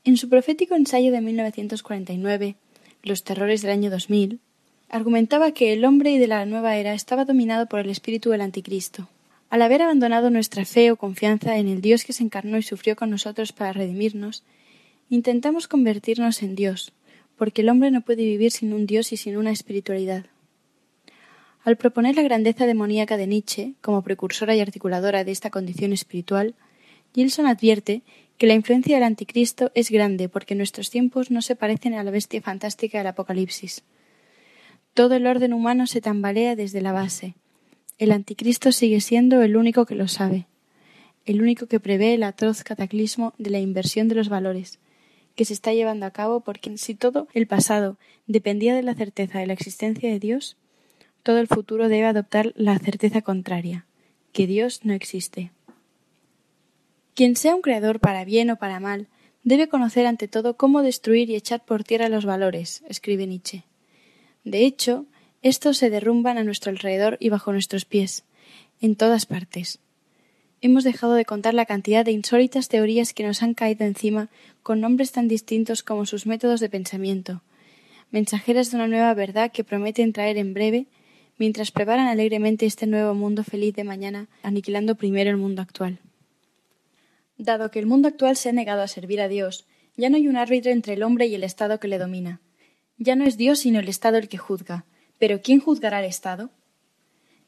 En 0.02 0.16
su 0.16 0.28
profético 0.28 0.74
ensayo 0.74 1.12
de 1.12 1.20
1949, 1.20 2.56
Los 3.02 3.22
terrores 3.22 3.62
del 3.62 3.70
año 3.70 3.88
2000, 3.90 4.40
argumentaba 4.90 5.52
que 5.52 5.72
el 5.72 5.84
hombre 5.84 6.18
de 6.18 6.26
la 6.26 6.44
nueva 6.46 6.76
era 6.76 6.94
estaba 6.94 7.24
dominado 7.24 7.66
por 7.66 7.80
el 7.80 7.90
espíritu 7.90 8.30
del 8.30 8.40
anticristo. 8.40 9.08
Al 9.48 9.62
haber 9.62 9.82
abandonado 9.82 10.30
nuestra 10.30 10.64
fe 10.64 10.90
o 10.90 10.96
confianza 10.96 11.58
en 11.58 11.68
el 11.68 11.80
Dios 11.80 12.04
que 12.04 12.12
se 12.12 12.24
encarnó 12.24 12.58
y 12.58 12.62
sufrió 12.62 12.96
con 12.96 13.10
nosotros 13.10 13.52
para 13.52 13.72
redimirnos, 13.72 14.42
intentamos 15.08 15.68
convertirnos 15.68 16.42
en 16.42 16.56
Dios, 16.56 16.92
porque 17.36 17.62
el 17.62 17.68
hombre 17.68 17.90
no 17.90 18.00
puede 18.00 18.24
vivir 18.24 18.50
sin 18.50 18.72
un 18.72 18.86
Dios 18.86 19.12
y 19.12 19.16
sin 19.16 19.36
una 19.36 19.52
espiritualidad. 19.52 20.26
Al 21.62 21.76
proponer 21.76 22.16
la 22.16 22.22
grandeza 22.22 22.66
demoníaca 22.66 23.16
de 23.16 23.26
Nietzsche 23.26 23.74
como 23.80 24.02
precursora 24.02 24.56
y 24.56 24.60
articuladora 24.60 25.24
de 25.24 25.30
esta 25.30 25.50
condición 25.50 25.92
espiritual, 25.92 26.54
Gilson 27.14 27.46
advierte 27.46 28.02
que 28.38 28.46
la 28.46 28.54
influencia 28.54 28.96
del 28.96 29.04
anticristo 29.04 29.70
es 29.74 29.90
grande 29.90 30.28
porque 30.28 30.54
nuestros 30.54 30.90
tiempos 30.90 31.30
no 31.30 31.42
se 31.42 31.56
parecen 31.56 31.94
a 31.94 32.02
la 32.02 32.10
bestia 32.10 32.40
fantástica 32.40 32.98
del 32.98 33.08
Apocalipsis. 33.08 33.84
Todo 34.94 35.14
el 35.14 35.26
orden 35.26 35.52
humano 35.52 35.86
se 35.86 36.00
tambalea 36.00 36.56
desde 36.56 36.80
la 36.80 36.92
base. 36.92 37.34
El 37.98 38.12
anticristo 38.12 38.72
sigue 38.72 39.00
siendo 39.00 39.42
el 39.42 39.56
único 39.56 39.86
que 39.86 39.94
lo 39.94 40.08
sabe, 40.08 40.46
el 41.26 41.42
único 41.42 41.66
que 41.66 41.80
prevé 41.80 42.14
el 42.14 42.22
atroz 42.22 42.64
cataclismo 42.64 43.34
de 43.38 43.50
la 43.50 43.60
inversión 43.60 44.08
de 44.08 44.16
los 44.16 44.28
valores, 44.28 44.78
que 45.36 45.44
se 45.44 45.52
está 45.52 45.72
llevando 45.72 46.06
a 46.06 46.10
cabo 46.10 46.40
porque 46.40 46.76
si 46.76 46.94
todo 46.94 47.28
el 47.34 47.46
pasado 47.46 47.98
dependía 48.26 48.74
de 48.74 48.82
la 48.82 48.94
certeza 48.94 49.38
de 49.38 49.46
la 49.46 49.52
existencia 49.52 50.10
de 50.10 50.18
Dios, 50.18 50.56
todo 51.22 51.38
el 51.38 51.46
futuro 51.46 51.88
debe 51.88 52.06
adoptar 52.06 52.52
la 52.56 52.78
certeza 52.78 53.22
contraria, 53.22 53.86
que 54.32 54.46
Dios 54.46 54.84
no 54.84 54.92
existe. 54.92 55.52
Quien 57.14 57.36
sea 57.36 57.54
un 57.54 57.62
creador 57.62 58.00
para 58.00 58.24
bien 58.24 58.50
o 58.50 58.56
para 58.56 58.80
mal, 58.80 59.08
debe 59.44 59.68
conocer 59.68 60.06
ante 60.06 60.26
todo 60.26 60.56
cómo 60.56 60.82
destruir 60.82 61.30
y 61.30 61.36
echar 61.36 61.64
por 61.64 61.84
tierra 61.84 62.08
los 62.08 62.24
valores, 62.24 62.82
escribe 62.88 63.26
Nietzsche. 63.26 63.64
De 64.44 64.64
hecho, 64.64 65.06
estos 65.42 65.78
se 65.78 65.90
derrumban 65.90 66.38
a 66.38 66.44
nuestro 66.44 66.70
alrededor 66.70 67.16
y 67.20 67.28
bajo 67.28 67.52
nuestros 67.52 67.84
pies, 67.84 68.24
en 68.80 68.96
todas 68.96 69.26
partes. 69.26 69.78
Hemos 70.62 70.84
dejado 70.84 71.14
de 71.14 71.24
contar 71.24 71.54
la 71.54 71.64
cantidad 71.64 72.04
de 72.04 72.12
insólitas 72.12 72.68
teorías 72.68 73.14
que 73.14 73.24
nos 73.24 73.42
han 73.42 73.54
caído 73.54 73.86
encima 73.86 74.28
con 74.62 74.80
nombres 74.80 75.12
tan 75.12 75.28
distintos 75.28 75.82
como 75.82 76.04
sus 76.04 76.26
métodos 76.26 76.60
de 76.60 76.68
pensamiento, 76.68 77.42
mensajeras 78.10 78.70
de 78.70 78.76
una 78.76 78.88
nueva 78.88 79.14
verdad 79.14 79.52
que 79.52 79.64
prometen 79.64 80.12
traer 80.12 80.36
en 80.36 80.52
breve, 80.52 80.86
mientras 81.38 81.70
preparan 81.70 82.08
alegremente 82.08 82.66
este 82.66 82.86
nuevo 82.86 83.14
mundo 83.14 83.44
feliz 83.44 83.74
de 83.74 83.84
mañana, 83.84 84.28
aniquilando 84.42 84.96
primero 84.96 85.30
el 85.30 85.38
mundo 85.38 85.62
actual. 85.62 85.98
Dado 87.38 87.70
que 87.70 87.78
el 87.78 87.86
mundo 87.86 88.08
actual 88.08 88.36
se 88.36 88.50
ha 88.50 88.52
negado 88.52 88.82
a 88.82 88.88
servir 88.88 89.22
a 89.22 89.28
Dios, 89.28 89.66
ya 89.96 90.10
no 90.10 90.16
hay 90.16 90.28
un 90.28 90.36
árbitro 90.36 90.70
entre 90.70 90.92
el 90.92 91.02
hombre 91.02 91.26
y 91.26 91.34
el 91.34 91.44
Estado 91.44 91.80
que 91.80 91.88
le 91.88 91.98
domina. 91.98 92.40
Ya 93.00 93.16
no 93.16 93.24
es 93.24 93.38
Dios 93.38 93.60
sino 93.60 93.80
el 93.80 93.88
Estado 93.88 94.18
el 94.18 94.28
que 94.28 94.36
juzga. 94.36 94.84
Pero 95.18 95.40
¿quién 95.40 95.58
juzgará 95.58 95.98
al 95.98 96.04
Estado? 96.04 96.50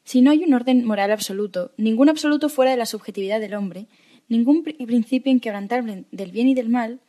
Si 0.03 0.21
no 0.21 0.31
hay 0.31 0.43
un 0.43 0.53
orden 0.53 0.83
moral 0.83 1.11
absoluto, 1.11 1.71
ningún 1.77 2.09
absoluto 2.09 2.49
fuera 2.49 2.71
de 2.71 2.77
la 2.77 2.87
subjetividad 2.87 3.39
del 3.39 3.53
hombre, 3.53 3.85
ningún 4.27 4.63
principio 4.63 5.31
inquebrantable 5.31 6.05
del 6.11 6.31
bien 6.31 6.49
y 6.49 6.55
del 6.55 6.69
mal, 6.69 6.99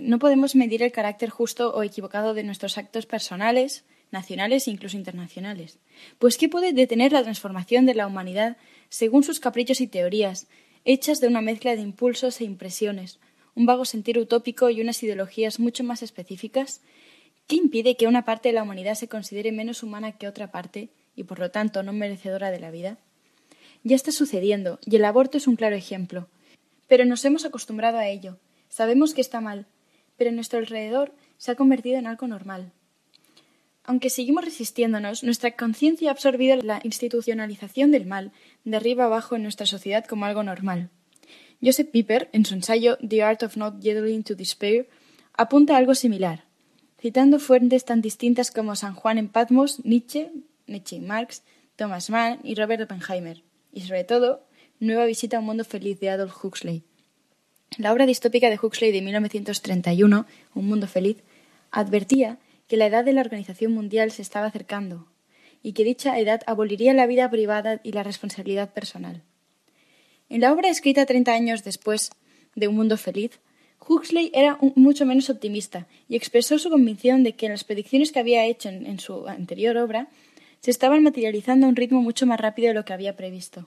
no 0.00 0.18
podemos 0.18 0.56
medir 0.56 0.82
el 0.82 0.90
carácter 0.90 1.30
justo 1.30 1.72
o 1.72 1.84
equivocado 1.84 2.34
de 2.34 2.42
nuestros 2.42 2.78
actos 2.78 3.06
personales, 3.06 3.84
nacionales 4.10 4.66
e 4.66 4.72
incluso 4.72 4.96
internacionales. 4.96 5.78
Pues 6.18 6.36
¿qué 6.36 6.48
puede 6.48 6.72
detener 6.72 7.12
la 7.12 7.22
transformación 7.22 7.86
de 7.86 7.94
la 7.94 8.08
humanidad 8.08 8.56
según 8.88 9.22
sus 9.22 9.38
caprichos 9.38 9.80
y 9.80 9.86
teorías, 9.86 10.48
hechas 10.84 11.20
de 11.20 11.28
una 11.28 11.42
mezcla 11.42 11.76
de 11.76 11.82
impulsos 11.82 12.40
e 12.40 12.44
impresiones, 12.44 13.20
un 13.54 13.66
vago 13.66 13.84
sentir 13.84 14.18
utópico 14.18 14.68
y 14.68 14.80
unas 14.80 15.02
ideologías 15.02 15.60
mucho 15.60 15.84
más 15.84 16.02
específicas 16.02 16.80
¿Qué 17.48 17.56
impide 17.56 17.96
que 17.96 18.06
una 18.06 18.26
parte 18.26 18.50
de 18.50 18.52
la 18.52 18.62
humanidad 18.62 18.94
se 18.94 19.08
considere 19.08 19.52
menos 19.52 19.82
humana 19.82 20.12
que 20.12 20.28
otra 20.28 20.52
parte 20.52 20.90
y 21.16 21.24
por 21.24 21.38
lo 21.38 21.50
tanto 21.50 21.82
no 21.82 21.94
merecedora 21.94 22.50
de 22.50 22.60
la 22.60 22.70
vida? 22.70 22.98
Ya 23.82 23.96
está 23.96 24.12
sucediendo, 24.12 24.78
y 24.84 24.96
el 24.96 25.04
aborto 25.06 25.38
es 25.38 25.46
un 25.46 25.56
claro 25.56 25.74
ejemplo. 25.74 26.28
Pero 26.88 27.06
nos 27.06 27.24
hemos 27.24 27.46
acostumbrado 27.46 27.96
a 27.96 28.06
ello. 28.06 28.36
Sabemos 28.68 29.14
que 29.14 29.22
está 29.22 29.40
mal, 29.40 29.64
pero 30.18 30.30
nuestro 30.30 30.58
alrededor 30.58 31.14
se 31.38 31.50
ha 31.50 31.54
convertido 31.54 31.96
en 31.98 32.06
algo 32.06 32.26
normal. 32.26 32.70
Aunque 33.82 34.10
seguimos 34.10 34.44
resistiéndonos, 34.44 35.24
nuestra 35.24 35.56
conciencia 35.56 36.10
ha 36.10 36.12
absorbido 36.12 36.54
la 36.56 36.80
institucionalización 36.84 37.90
del 37.92 38.04
mal 38.04 38.30
de 38.64 38.76
arriba 38.76 39.06
abajo 39.06 39.36
en 39.36 39.42
nuestra 39.44 39.64
sociedad 39.64 40.04
como 40.04 40.26
algo 40.26 40.42
normal. 40.42 40.90
Joseph 41.62 41.88
Piper, 41.90 42.28
en 42.34 42.44
su 42.44 42.52
ensayo 42.52 42.98
The 42.98 43.22
Art 43.22 43.42
of 43.42 43.56
Not 43.56 43.80
Yielding 43.80 44.22
to 44.24 44.34
Despair, 44.34 44.90
apunta 45.32 45.78
algo 45.78 45.94
similar 45.94 46.47
citando 47.00 47.38
fuentes 47.38 47.84
tan 47.84 48.00
distintas 48.00 48.50
como 48.50 48.76
San 48.76 48.94
Juan 48.94 49.18
en 49.18 49.28
Patmos, 49.28 49.84
Nietzsche, 49.84 50.30
Nietzsche 50.66 50.96
y 50.96 51.00
Marx, 51.00 51.42
Thomas 51.76 52.10
Mann 52.10 52.40
y 52.42 52.54
Robert 52.54 52.82
Oppenheimer, 52.82 53.42
y 53.72 53.82
sobre 53.82 54.04
todo, 54.04 54.44
Nueva 54.80 55.06
visita 55.06 55.36
a 55.36 55.40
un 55.40 55.46
mundo 55.46 55.64
feliz 55.64 55.98
de 56.00 56.10
Adolf 56.10 56.44
Huxley. 56.44 56.82
La 57.78 57.92
obra 57.92 58.06
distópica 58.06 58.48
de 58.48 58.58
Huxley 58.60 58.92
de 58.92 59.02
1931, 59.02 60.26
Un 60.54 60.66
mundo 60.66 60.86
feliz, 60.86 61.18
advertía 61.70 62.38
que 62.66 62.76
la 62.76 62.86
edad 62.86 63.04
de 63.04 63.12
la 63.12 63.20
Organización 63.20 63.72
Mundial 63.72 64.10
se 64.10 64.22
estaba 64.22 64.46
acercando 64.46 65.08
y 65.62 65.72
que 65.72 65.84
dicha 65.84 66.18
edad 66.18 66.42
aboliría 66.46 66.94
la 66.94 67.06
vida 67.06 67.28
privada 67.30 67.80
y 67.82 67.92
la 67.92 68.02
responsabilidad 68.02 68.72
personal. 68.72 69.22
En 70.28 70.40
la 70.40 70.52
obra 70.52 70.68
escrita 70.68 71.06
treinta 71.06 71.32
años 71.32 71.64
después 71.64 72.10
de 72.54 72.68
Un 72.68 72.76
mundo 72.76 72.96
feliz, 72.96 73.40
Huxley 73.88 74.30
era 74.34 74.58
mucho 74.74 75.06
menos 75.06 75.30
optimista 75.30 75.86
y 76.08 76.16
expresó 76.16 76.58
su 76.58 76.68
convicción 76.68 77.22
de 77.22 77.32
que 77.32 77.48
las 77.48 77.64
predicciones 77.64 78.12
que 78.12 78.18
había 78.18 78.44
hecho 78.44 78.68
en, 78.68 79.00
su 79.00 79.26
anterior 79.26 79.78
obra 79.78 80.08
se 80.60 80.70
estaban 80.70 81.02
materializando 81.02 81.66
a 81.66 81.70
un 81.70 81.76
ritmo 81.76 82.02
mucho 82.02 82.26
más 82.26 82.38
rápido 82.38 82.68
de 82.68 82.74
lo 82.74 82.84
que 82.84 82.92
había 82.92 83.16
previsto. 83.16 83.66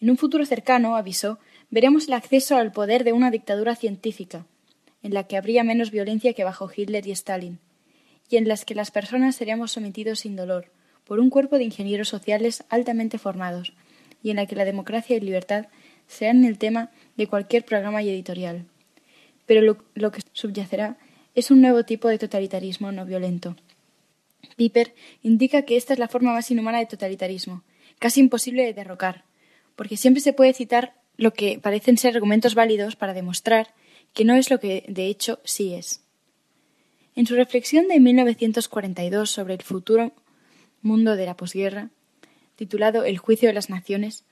En 0.00 0.10
un 0.10 0.16
futuro 0.16 0.46
cercano, 0.46 0.94
avisó, 0.94 1.40
veremos 1.70 2.06
el 2.06 2.12
acceso 2.12 2.56
al 2.56 2.70
poder 2.70 3.02
de 3.02 3.12
una 3.12 3.32
dictadura 3.32 3.74
científica, 3.74 4.46
en 5.02 5.12
la 5.12 5.24
que 5.24 5.36
habría 5.36 5.64
menos 5.64 5.90
violencia 5.90 6.32
que 6.32 6.44
bajo 6.44 6.70
Hitler 6.74 7.04
y 7.06 7.10
Stalin, 7.10 7.58
y 8.28 8.36
en 8.36 8.46
las 8.46 8.64
que 8.64 8.76
las 8.76 8.92
personas 8.92 9.34
seríamos 9.34 9.72
sometidos 9.72 10.20
sin 10.20 10.36
dolor 10.36 10.70
por 11.04 11.18
un 11.18 11.30
cuerpo 11.30 11.56
de 11.56 11.64
ingenieros 11.64 12.08
sociales 12.08 12.64
altamente 12.68 13.18
formados, 13.18 13.72
y 14.22 14.30
en 14.30 14.36
la 14.36 14.46
que 14.46 14.56
la 14.56 14.64
democracia 14.64 15.16
y 15.16 15.20
libertad 15.20 15.66
serán 16.06 16.44
el 16.44 16.58
tema 16.58 16.90
de 17.16 17.26
cualquier 17.26 17.64
programa 17.64 18.02
y 18.02 18.10
editorial. 18.10 18.66
Pero 19.46 19.62
lo, 19.94 20.12
que 20.12 20.20
subyacerá 20.32 20.98
es 21.34 21.50
un 21.50 21.60
nuevo 21.60 21.84
tipo 21.84 22.08
de 22.08 22.18
totalitarismo 22.18 22.92
no 22.92 23.06
violento. 23.06 23.56
Piper 24.56 24.94
indica 25.22 25.62
que 25.62 25.76
esta 25.76 25.92
es 25.92 25.98
la 25.98 26.08
forma 26.08 26.32
más 26.32 26.50
inhumana 26.50 26.78
de 26.78 26.86
totalitarismo, 26.86 27.62
casi 27.98 28.20
imposible 28.20 28.64
de 28.64 28.74
derrocar, 28.74 29.24
porque 29.76 29.96
siempre 29.96 30.20
se 30.20 30.32
puede 30.32 30.52
citar 30.52 30.94
lo 31.16 31.32
que 31.32 31.58
parecen 31.58 31.98
ser 31.98 32.14
argumentos 32.14 32.54
válidos 32.54 32.96
para 32.96 33.14
demostrar 33.14 33.74
que 34.12 34.24
no 34.24 34.34
es 34.34 34.50
lo 34.50 34.60
que 34.60 34.84
de 34.88 35.06
hecho 35.06 35.40
sí 35.44 35.74
es. 35.74 36.02
En 37.14 37.26
su 37.26 37.34
reflexión 37.34 37.88
de 37.88 37.98
1942 38.00 39.30
sobre 39.30 39.54
el 39.54 39.62
futuro 39.62 40.12
mundo 40.82 41.16
de 41.16 41.26
la 41.26 41.36
posguerra, 41.36 41.90
titulado 42.56 43.04
El 43.04 43.18
juicio 43.18 43.48
de 43.48 43.54
las 43.54 43.70
naciones, 43.70 44.24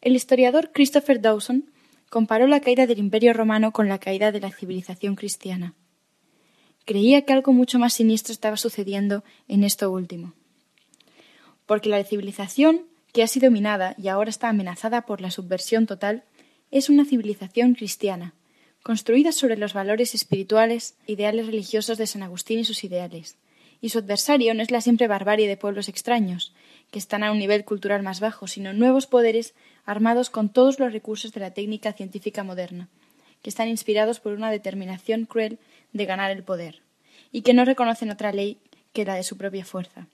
el 0.00 0.16
historiador 0.16 0.70
Christopher 0.72 1.20
Dawson 1.20 1.71
comparó 2.12 2.46
la 2.46 2.60
caída 2.60 2.86
del 2.86 2.98
Imperio 2.98 3.32
romano 3.32 3.72
con 3.72 3.88
la 3.88 3.98
caída 3.98 4.32
de 4.32 4.40
la 4.40 4.50
civilización 4.50 5.16
cristiana. 5.16 5.72
Creía 6.84 7.22
que 7.22 7.32
algo 7.32 7.54
mucho 7.54 7.78
más 7.78 7.94
siniestro 7.94 8.34
estaba 8.34 8.58
sucediendo 8.58 9.24
en 9.48 9.64
esto 9.64 9.90
último. 9.90 10.34
Porque 11.64 11.88
la 11.88 12.04
civilización 12.04 12.82
que 13.14 13.22
ha 13.22 13.26
sido 13.26 13.50
minada 13.50 13.94
y 13.96 14.08
ahora 14.08 14.28
está 14.28 14.50
amenazada 14.50 15.06
por 15.06 15.22
la 15.22 15.30
subversión 15.30 15.86
total 15.86 16.24
es 16.70 16.90
una 16.90 17.06
civilización 17.06 17.72
cristiana, 17.72 18.34
construida 18.82 19.32
sobre 19.32 19.56
los 19.56 19.72
valores 19.72 20.14
espirituales, 20.14 20.96
ideales 21.06 21.46
religiosos 21.46 21.96
de 21.96 22.06
San 22.06 22.22
Agustín 22.22 22.58
y 22.58 22.66
sus 22.66 22.84
ideales. 22.84 23.38
Y 23.80 23.88
su 23.88 24.00
adversario 24.00 24.52
no 24.52 24.62
es 24.62 24.70
la 24.70 24.82
siempre 24.82 25.08
barbarie 25.08 25.48
de 25.48 25.56
pueblos 25.56 25.88
extraños, 25.88 26.52
que 26.90 26.98
están 26.98 27.24
a 27.24 27.32
un 27.32 27.38
nivel 27.38 27.64
cultural 27.64 28.02
más 28.02 28.20
bajo, 28.20 28.48
sino 28.48 28.74
nuevos 28.74 29.06
poderes 29.06 29.54
armados 29.84 30.30
con 30.30 30.48
todos 30.48 30.78
los 30.78 30.92
recursos 30.92 31.32
de 31.32 31.40
la 31.40 31.52
técnica 31.52 31.92
científica 31.92 32.44
moderna, 32.44 32.88
que 33.42 33.50
están 33.50 33.68
inspirados 33.68 34.20
por 34.20 34.32
una 34.32 34.50
determinación 34.50 35.26
cruel 35.26 35.58
de 35.92 36.06
ganar 36.06 36.30
el 36.30 36.44
poder, 36.44 36.82
y 37.32 37.42
que 37.42 37.54
no 37.54 37.64
reconocen 37.64 38.10
otra 38.10 38.32
ley 38.32 38.58
que 38.92 39.04
la 39.04 39.14
de 39.14 39.24
su 39.24 39.36
propia 39.36 39.64
fuerza. 39.64 40.06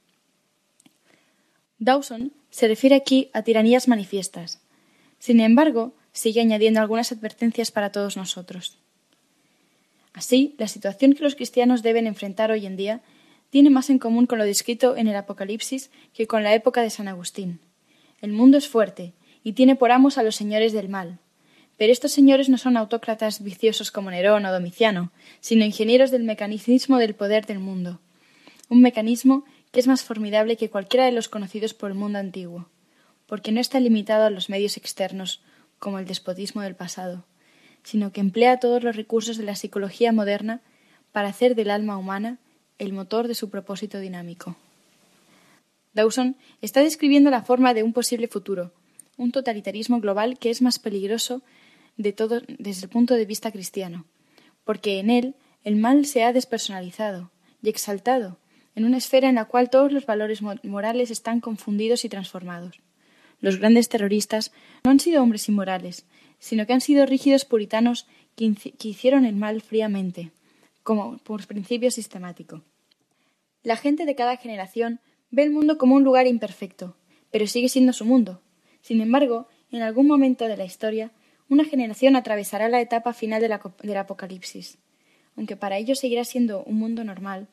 Dawson 1.79 2.33
se 2.51 2.67
refiere 2.67 2.97
aquí 2.97 3.31
a 3.33 3.43
tiranías 3.43 3.89
manifiestas. 3.89 4.61
Sin 5.19 5.41
embargo, 5.41 5.95
sigue 6.13 6.41
añadiendo 6.41 6.81
algunas 6.81 7.13
advertencias 7.13 7.71
para 7.71 7.93
todos 7.93 8.17
nosotros. 8.17 8.79
Así, 10.13 10.55
la 10.59 10.67
situación 10.67 11.13
que 11.13 11.23
los 11.23 11.37
cristianos 11.37 11.83
deben 11.83 12.07
enfrentar 12.07 12.51
hoy 12.51 12.67
en 12.67 12.77
día 12.77 13.03
tiene 13.51 13.71
más 13.71 13.91
en 13.91 13.99
común 13.99 14.27
con 14.27 14.39
lo 14.39 14.45
descrito 14.45 14.97
en 14.97 15.07
el 15.09 15.17
Apocalipsis 15.17 15.91
que 16.13 16.27
con 16.27 16.43
la 16.43 16.55
época 16.55 16.83
de 16.83 16.91
San 16.91 17.09
Agustín. 17.09 17.61
El 18.21 18.33
mundo 18.33 18.59
es 18.59 18.69
fuerte 18.69 19.13
y 19.49 19.55
tiene 19.55 19.77
por 19.77 19.93
amos 19.93 20.19
a 20.19 20.23
los 20.23 20.37
señores 20.37 20.75
del 20.75 20.91
mal, 20.91 21.21
pero 21.79 21.91
estos 21.91 22.13
señores 22.13 22.51
no 22.51 22.59
son 22.59 22.77
autócratas 22.77 23.43
viciosos 23.43 23.91
como 23.91 24.11
Nerón 24.11 24.45
o 24.45 24.53
Domiciano, 24.53 25.11
sino 25.41 25.65
ingenieros 25.65 26.11
del 26.11 26.23
mecanismo 26.23 26.99
del 26.99 27.15
poder 27.15 27.47
del 27.47 27.59
mundo. 27.59 27.99
Un 28.69 28.83
mecanismo 28.83 29.47
que 29.73 29.81
es 29.81 29.87
más 29.87 30.05
formidable 30.05 30.59
que 30.59 30.69
cualquiera 30.69 31.07
de 31.07 31.13
los 31.13 31.31
conocidos 31.31 31.73
por 31.73 31.91
el 31.91 31.97
mundo 31.97 32.19
antiguo, 32.19 32.69
porque 33.27 33.51
no 33.51 33.59
está 33.59 33.81
limitado 33.81 34.27
a 34.27 34.31
los 34.31 34.51
medios 34.51 34.77
externos, 34.77 35.41
como 35.79 35.99
el 35.99 36.05
despotismo 36.05 36.61
del 36.61 36.75
pasado, 36.75 37.25
sino 37.85 38.13
que 38.13 38.21
emplea 38.21 38.61
todos 38.61 38.85
los 38.85 38.97
recursos 38.97 39.39
de 39.39 39.45
la 39.45 39.57
psicología 39.57 40.13
moderna 40.13 40.61
para 41.11 41.29
hacer 41.29 41.55
del 41.55 41.71
alma 41.71 41.97
humana 41.97 42.37
el 42.77 42.93
motor 42.93 43.29
de 43.29 43.35
su 43.35 43.49
propósito 43.49 43.99
dinámico. 43.99 44.57
Dawson 45.95 46.37
está 46.61 46.83
describiendo 46.83 47.31
la 47.31 47.45
forma 47.45 47.73
de 47.73 47.83
un 47.83 47.95
posible 47.95 48.29
futuro, 48.29 48.73
un 49.19 49.33
totalitarismo 49.33 50.01
global 50.01 50.39
que 50.39 50.49
es 50.49 50.63
más 50.63 50.79
peligroso 50.79 51.43
de 51.99 52.13
todo 52.15 52.41
desde 52.59 52.85
el 52.85 52.89
punto 52.89 53.15
de 53.15 53.27
vista 53.27 53.53
cristiano, 53.53 54.07
porque 54.65 55.01
en 55.01 55.11
él 55.11 55.35
el 55.65 55.77
mal 55.77 56.07
se 56.07 56.25
ha 56.25 56.33
despersonalizado 56.33 57.31
y 57.63 57.69
exaltado 57.69 58.39
en 58.75 58.85
una 58.85 58.97
esfera 58.97 59.29
en 59.29 59.35
la 59.35 59.47
cual 59.47 59.71
todos 59.71 59.93
los 59.93 60.07
valores 60.07 60.41
morales 60.41 61.11
están 61.11 61.41
confundidos 61.41 62.05
y 62.05 62.09
transformados. 62.09 62.81
Los 63.41 63.59
grandes 63.59 63.89
terroristas 63.89 64.53
no 64.85 64.93
han 64.93 65.01
sido 65.01 65.23
hombres 65.23 65.49
inmorales, 65.49 66.07
sino 66.39 66.65
que 66.65 66.73
han 66.73 66.81
sido 66.81 67.05
rígidos 67.05 67.45
puritanos 67.45 68.07
que, 68.37 68.55
que 68.55 68.89
hicieron 68.89 69.25
el 69.25 69.35
mal 69.35 69.63
fríamente, 69.63 70.31
como 70.85 71.19
por 71.19 71.45
principio 71.47 71.91
sistemático. 71.91 72.63
La 73.65 73.77
gente 73.77 74.07
de 74.07 74.15
cada 74.15 74.37
generación 74.37 75.01
ve 75.31 75.43
el 75.43 75.51
mundo 75.51 75.77
como 75.77 75.97
un 75.97 76.05
lugar 76.05 76.29
imperfecto, 76.29 76.97
pero 77.33 77.49
sigue 77.49 77.69
siendo 77.69 77.93
su 77.93 78.05
mundo. 78.05 78.41
Sin 78.89 79.03
embargo, 79.03 79.49
en 79.71 79.83
algún 79.83 80.07
momento 80.07 80.47
de 80.49 80.57
la 80.57 80.65
historia 80.65 81.13
una 81.51 81.67
generación 81.67 82.17
atravesará 82.17 82.71
la 82.71 82.81
etapa 82.81 83.13
final 83.13 83.43
del 83.43 83.97
Apocalipsis. 83.99 84.79
Aunque 85.37 85.57
para 85.57 85.77
ellos 85.77 85.99
seguirá 85.99 86.25
siendo 86.25 86.65
un 86.65 86.77
mundo 86.77 87.05
normal, 87.05 87.49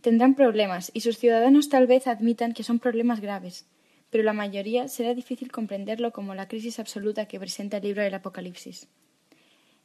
tendrán 0.00 0.34
problemas 0.34 0.90
y 0.94 1.02
sus 1.02 1.18
ciudadanos 1.18 1.68
tal 1.68 1.86
vez 1.86 2.06
admitan 2.06 2.54
que 2.54 2.62
son 2.62 2.78
problemas 2.78 3.20
graves, 3.20 3.66
pero 4.08 4.24
la 4.24 4.32
mayoría 4.32 4.88
será 4.88 5.12
difícil 5.12 5.52
comprenderlo 5.52 6.12
como 6.12 6.34
la 6.34 6.48
crisis 6.48 6.78
absoluta 6.78 7.26
que 7.26 7.38
presenta 7.38 7.76
el 7.76 7.82
libro 7.82 8.02
del 8.02 8.14
Apocalipsis. 8.14 8.88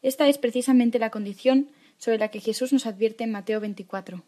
Esta 0.01 0.29
es 0.29 0.37
precisamente 0.37 0.97
la 0.97 1.09
condición 1.09 1.67
sobre 1.97 2.19
la 2.19 2.29
que 2.29 2.39
Jesús 2.39 2.71
nos 2.71 2.85
advierte 2.85 3.25
en 3.25 3.31
Mateo 3.31 3.59
24. 3.59 4.23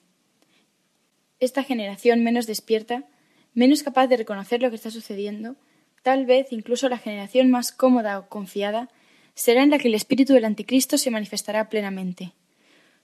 Esta 1.39 1.63
generación 1.63 2.25
menos 2.25 2.45
despierta, 2.45 3.05
menos 3.53 3.83
capaz 3.83 4.07
de 4.07 4.17
reconocer 4.17 4.61
lo 4.61 4.69
que 4.69 4.75
está 4.75 4.91
sucediendo, 4.91 5.55
Tal 6.05 6.27
vez 6.27 6.53
incluso 6.53 6.87
la 6.87 6.99
generación 6.99 7.49
más 7.49 7.71
cómoda 7.71 8.19
o 8.19 8.29
confiada 8.29 8.89
será 9.33 9.63
en 9.63 9.71
la 9.71 9.79
que 9.79 9.87
el 9.87 9.95
espíritu 9.95 10.33
del 10.33 10.45
anticristo 10.45 10.99
se 10.99 11.09
manifestará 11.09 11.67
plenamente. 11.67 12.33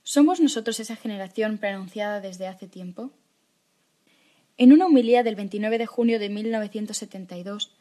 ¿Somos 0.03 0.39
nosotros 0.39 0.79
esa 0.79 0.95
generación 0.95 1.57
pronunciada 1.57 2.21
desde 2.21 2.45
hace 2.45 2.67
tiempo? 2.67 3.09
En 4.55 4.71
una 4.71 4.85
humilía 4.85 5.23
del 5.23 5.35
29 5.35 5.79
de 5.79 5.87
junio 5.87 6.19
de 6.19 6.29
1972, 6.29 7.71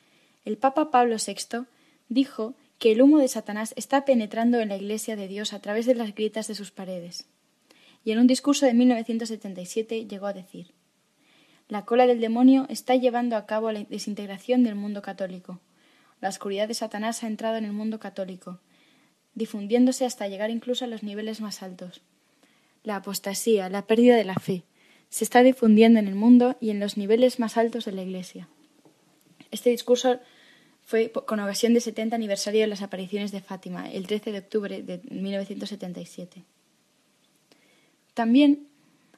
el 0.46 0.56
Papa 0.56 0.90
Pablo 0.90 1.16
VI 1.16 1.66
dijo 2.08 2.54
que 2.78 2.92
el 2.92 3.02
humo 3.02 3.18
de 3.18 3.28
Satanás 3.28 3.74
está 3.76 4.06
penetrando 4.06 4.58
en 4.60 4.70
la 4.70 4.78
Iglesia 4.78 5.16
de 5.16 5.28
Dios 5.28 5.52
a 5.52 5.60
través 5.60 5.84
de 5.84 5.96
las 5.96 6.14
grietas 6.14 6.48
de 6.48 6.54
sus 6.54 6.70
paredes. 6.70 7.26
Y 8.06 8.12
en 8.12 8.20
un 8.20 8.26
discurso 8.26 8.64
de 8.64 8.72
1977 8.72 10.06
llegó 10.06 10.28
a 10.28 10.32
decir 10.32 10.79
la 11.70 11.84
cola 11.84 12.08
del 12.08 12.20
demonio 12.20 12.66
está 12.68 12.96
llevando 12.96 13.36
a 13.36 13.46
cabo 13.46 13.70
la 13.70 13.84
desintegración 13.84 14.64
del 14.64 14.74
mundo 14.74 15.02
católico. 15.02 15.60
La 16.20 16.28
oscuridad 16.28 16.66
de 16.66 16.74
Satanás 16.74 17.22
ha 17.22 17.28
entrado 17.28 17.56
en 17.56 17.64
el 17.64 17.72
mundo 17.72 18.00
católico, 18.00 18.58
difundiéndose 19.34 20.04
hasta 20.04 20.26
llegar 20.26 20.50
incluso 20.50 20.84
a 20.84 20.88
los 20.88 21.04
niveles 21.04 21.40
más 21.40 21.62
altos. 21.62 22.02
La 22.82 22.96
apostasía, 22.96 23.68
la 23.68 23.86
pérdida 23.86 24.16
de 24.16 24.24
la 24.24 24.34
fe, 24.34 24.64
se 25.10 25.22
está 25.22 25.44
difundiendo 25.44 26.00
en 26.00 26.08
el 26.08 26.16
mundo 26.16 26.56
y 26.60 26.70
en 26.70 26.80
los 26.80 26.96
niveles 26.96 27.38
más 27.38 27.56
altos 27.56 27.84
de 27.84 27.92
la 27.92 28.02
Iglesia. 28.02 28.48
Este 29.52 29.70
discurso 29.70 30.18
fue 30.82 31.12
con 31.12 31.38
ocasión 31.38 31.72
del 31.72 31.82
70 31.82 32.16
aniversario 32.16 32.62
de 32.62 32.66
las 32.66 32.82
apariciones 32.82 33.30
de 33.30 33.42
Fátima, 33.42 33.88
el 33.88 34.08
13 34.08 34.32
de 34.32 34.38
octubre 34.38 34.82
de 34.82 35.00
1977. 35.08 36.42
También 38.14 38.66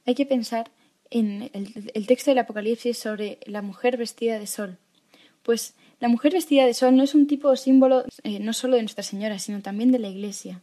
hay 0.05 0.15
que 0.15 0.27
pensar 0.27 0.71
en 1.13 1.51
el, 1.53 2.07
texto 2.07 2.31
del 2.31 2.39
Apocalipsis 2.39 2.97
sobre 2.97 3.39
la 3.45 3.61
mujer 3.61 3.99
vestida 3.99 4.39
de 4.39 4.47
sol. 4.47 4.79
Pues 5.43 5.75
la 6.01 6.09
mujer 6.09 6.33
vestida 6.33 6.65
de 6.65 6.73
sol 6.73 6.97
no 6.97 7.03
es 7.03 7.15
un 7.15 7.27
tipo 7.27 7.49
o 7.49 7.57
símbolo 7.57 8.05
eh, 8.25 8.41
no 8.41 8.55
solo 8.55 8.77
de 8.77 8.83
Nuestra 8.83 9.05
Señora, 9.05 9.39
sino 9.39 9.61
también 9.61 9.93
de 9.93 9.99
la 9.99 10.09
Iglesia. 10.09 10.63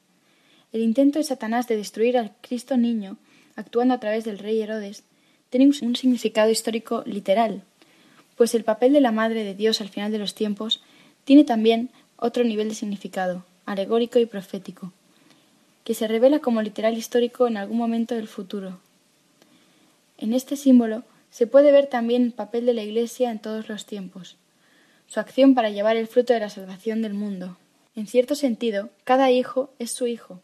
El 0.74 0.82
intento 0.82 1.20
de 1.20 1.26
Satanás 1.26 1.68
de 1.68 1.78
destruir 1.78 2.18
al 2.18 2.34
Cristo 2.42 2.78
niño, 2.78 3.18
actuando 3.56 3.94
a 3.94 4.00
través 4.00 4.26
del 4.26 4.40
rey 4.40 4.60
Herodes, 4.60 5.04
tiene 5.52 5.68
un 5.68 5.96
significado 5.96 6.50
histórico 6.50 7.04
literal, 7.06 7.64
pues 8.36 8.56
el 8.56 8.64
papel 8.64 8.94
de 8.94 9.02
la 9.02 9.12
Madre 9.12 9.44
de 9.44 9.54
Dios 9.54 9.82
al 9.82 9.90
final 9.90 10.12
de 10.12 10.20
los 10.20 10.34
tiempos 10.34 10.82
tiene 11.26 11.44
también 11.44 11.90
otro 12.18 12.44
nivel 12.44 12.70
de 12.70 12.76
significado, 12.76 13.44
alegórico 13.66 14.18
y 14.18 14.26
profético, 14.26 14.94
que 15.84 15.94
se 15.94 16.08
revela 16.08 16.40
como 16.40 16.62
literal 16.62 16.98
histórico 16.98 17.48
en 17.48 17.58
algún 17.58 17.78
momento 17.78 18.16
del 18.16 18.28
futuro, 18.28 18.80
en 20.20 20.34
este 20.34 20.56
símbolo 20.56 21.04
se 21.30 21.48
puede 21.48 21.72
ver 21.72 21.88
también 21.88 22.24
el 22.24 22.34
papel 22.34 22.66
de 22.66 22.74
la 22.74 22.84
Iglesia 22.84 23.32
en 23.32 23.40
todos 23.40 23.70
los 23.70 23.86
tiempos, 23.86 24.38
su 25.08 25.20
acción 25.20 25.56
para 25.56 25.70
llevar 25.70 25.98
el 25.98 26.08
fruto 26.08 26.34
de 26.34 26.40
la 26.40 26.50
salvación 26.50 27.02
del 27.02 27.14
mundo. 27.14 27.58
En 27.96 28.06
cierto 28.06 28.36
sentido, 28.36 28.90
cada 29.04 29.32
hijo 29.32 29.74
es 29.80 29.92
su 29.92 30.08
hijo. 30.08 30.42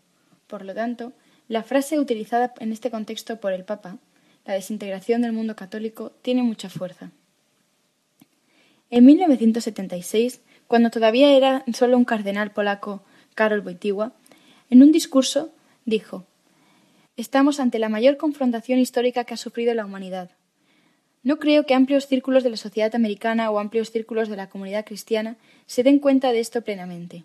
Por 0.47 0.63
lo 0.63 0.73
tanto, 0.73 1.13
la 1.47 1.63
frase 1.63 1.99
utilizada 1.99 2.53
en 2.59 2.71
este 2.71 2.89
contexto 2.89 3.39
por 3.39 3.53
el 3.53 3.65
Papa, 3.65 3.97
la 4.45 4.53
desintegración 4.53 5.21
del 5.21 5.33
mundo 5.33 5.55
católico, 5.55 6.11
tiene 6.21 6.41
mucha 6.41 6.69
fuerza. 6.69 7.11
En 8.89 9.05
1976, 9.05 10.41
cuando 10.67 10.89
todavía 10.89 11.35
era 11.35 11.63
solo 11.73 11.97
un 11.97 12.05
cardenal 12.05 12.51
polaco, 12.51 13.03
Karol 13.35 13.65
Wojtyła, 13.65 14.13
en 14.69 14.81
un 14.81 14.91
discurso 14.91 15.51
dijo 15.85 16.25
Estamos 17.17 17.61
ante 17.61 17.79
la 17.79 17.87
mayor 17.87 18.17
confrontación 18.17 18.77
histórica 18.77 19.23
que 19.23 19.33
ha 19.33 19.37
sufrido 19.37 19.73
la 19.73 19.85
humanidad. 19.85 20.31
No 21.23 21.39
creo 21.39 21.65
que 21.65 21.73
amplios 21.73 22.07
círculos 22.07 22.43
de 22.43 22.49
la 22.49 22.57
sociedad 22.57 22.93
americana 22.93 23.49
o 23.49 23.59
amplios 23.59 23.89
círculos 23.89 24.27
de 24.27 24.35
la 24.35 24.49
comunidad 24.49 24.85
cristiana 24.85 25.37
se 25.65 25.83
den 25.83 25.99
cuenta 25.99 26.33
de 26.33 26.41
esto 26.41 26.61
plenamente. 26.61 27.23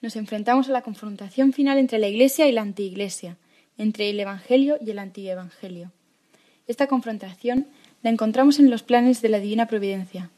Nos 0.00 0.16
enfrentamos 0.16 0.68
a 0.68 0.72
la 0.72 0.82
confrontación 0.82 1.52
final 1.52 1.78
entre 1.78 2.00
la 2.00 2.08
Iglesia 2.08 2.48
y 2.48 2.52
la 2.52 2.62
antiiglesia, 2.62 3.36
entre 3.78 4.10
el 4.10 4.18
Evangelio 4.18 4.76
y 4.84 4.90
el 4.90 4.98
antievangelio. 4.98 5.92
Esta 6.66 6.88
confrontación 6.88 7.68
la 8.02 8.10
encontramos 8.10 8.58
en 8.58 8.70
los 8.70 8.82
planes 8.82 9.22
de 9.22 9.28
la 9.28 9.38
Divina 9.38 9.66
Providencia. 9.66 10.30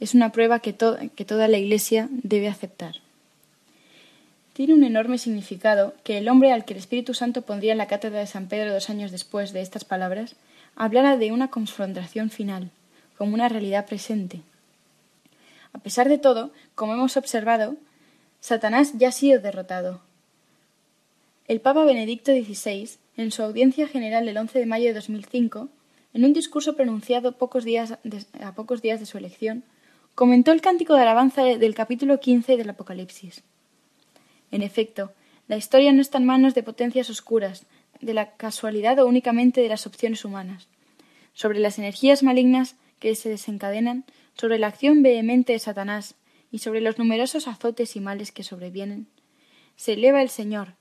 Es 0.00 0.14
una 0.14 0.32
prueba 0.32 0.58
que, 0.58 0.74
que 1.14 1.24
toda 1.24 1.46
la 1.46 1.58
Iglesia 1.58 2.08
debe 2.10 2.48
aceptar. 2.48 2.96
Tiene 4.60 4.74
un 4.74 4.84
enorme 4.84 5.16
significado 5.16 5.94
que 6.04 6.18
el 6.18 6.28
hombre 6.28 6.52
al 6.52 6.66
que 6.66 6.74
el 6.74 6.78
Espíritu 6.80 7.14
Santo 7.14 7.40
pondría 7.40 7.72
en 7.72 7.78
la 7.78 7.86
cátedra 7.86 8.18
de 8.18 8.26
San 8.26 8.46
Pedro 8.46 8.74
dos 8.74 8.90
años 8.90 9.10
después 9.10 9.54
de 9.54 9.62
estas 9.62 9.86
palabras 9.86 10.36
hablara 10.76 11.16
de 11.16 11.32
una 11.32 11.48
confrontación 11.48 12.28
final, 12.28 12.68
como 13.16 13.32
una 13.32 13.48
realidad 13.48 13.86
presente. 13.86 14.42
A 15.72 15.78
pesar 15.78 16.10
de 16.10 16.18
todo, 16.18 16.50
como 16.74 16.92
hemos 16.92 17.16
observado, 17.16 17.76
Satanás 18.40 18.92
ya 18.98 19.08
ha 19.08 19.12
sido 19.12 19.40
derrotado. 19.40 20.02
El 21.48 21.62
Papa 21.62 21.86
Benedicto 21.86 22.30
XVI, 22.30 22.98
en 23.16 23.30
su 23.30 23.42
audiencia 23.42 23.88
general 23.88 24.28
el 24.28 24.36
11 24.36 24.58
de 24.58 24.66
mayo 24.66 24.88
de 24.88 24.92
2005, 24.92 25.70
en 26.12 26.24
un 26.26 26.34
discurso 26.34 26.76
pronunciado 26.76 27.30
a 27.30 27.32
pocos 27.32 27.64
días 27.64 29.00
de 29.00 29.06
su 29.06 29.16
elección, 29.16 29.64
comentó 30.14 30.52
el 30.52 30.60
cántico 30.60 30.96
de 30.96 31.00
alabanza 31.00 31.44
del 31.44 31.74
capítulo 31.74 32.20
15 32.20 32.58
del 32.58 32.68
Apocalipsis. 32.68 33.42
En 34.50 34.62
efecto, 34.62 35.12
la 35.48 35.56
historia 35.56 35.92
no 35.92 36.00
está 36.00 36.18
en 36.18 36.26
manos 36.26 36.54
de 36.54 36.62
potencias 36.62 37.10
oscuras, 37.10 37.66
de 38.00 38.14
la 38.14 38.32
casualidad 38.36 38.98
o 38.98 39.06
únicamente 39.06 39.60
de 39.60 39.68
las 39.68 39.86
opciones 39.86 40.24
humanas. 40.24 40.68
Sobre 41.34 41.60
las 41.60 41.78
energías 41.78 42.22
malignas 42.22 42.76
que 42.98 43.14
se 43.14 43.28
desencadenan, 43.28 44.04
sobre 44.34 44.58
la 44.58 44.68
acción 44.68 45.02
vehemente 45.02 45.52
de 45.52 45.58
Satanás 45.58 46.14
y 46.50 46.58
sobre 46.58 46.80
los 46.80 46.98
numerosos 46.98 47.46
azotes 47.48 47.96
y 47.96 48.00
males 48.00 48.32
que 48.32 48.42
sobrevienen, 48.42 49.06
se 49.76 49.94
eleva 49.94 50.22
el 50.22 50.28
Señor, 50.28 50.74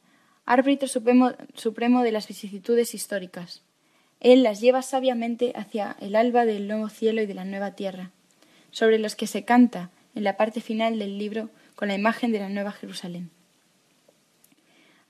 árbitro 0.45 0.87
supremo, 0.87 1.31
supremo 1.53 2.03
de 2.03 2.11
las 2.11 2.27
vicisitudes 2.27 2.93
históricas. 2.93 3.61
Él 4.19 4.43
las 4.43 4.59
lleva 4.59 4.81
sabiamente 4.81 5.53
hacia 5.55 5.95
el 6.01 6.15
alba 6.15 6.45
del 6.45 6.67
nuevo 6.67 6.89
cielo 6.89 7.21
y 7.21 7.25
de 7.25 7.33
la 7.33 7.45
nueva 7.45 7.75
tierra, 7.75 8.11
sobre 8.71 8.99
los 8.99 9.15
que 9.15 9.27
se 9.27 9.45
canta 9.45 9.91
en 10.15 10.23
la 10.23 10.37
parte 10.37 10.59
final 10.59 10.99
del 10.99 11.17
libro 11.17 11.49
con 11.75 11.87
la 11.87 11.95
imagen 11.95 12.31
de 12.31 12.39
la 12.39 12.49
nueva 12.49 12.71
Jerusalén. 12.71 13.29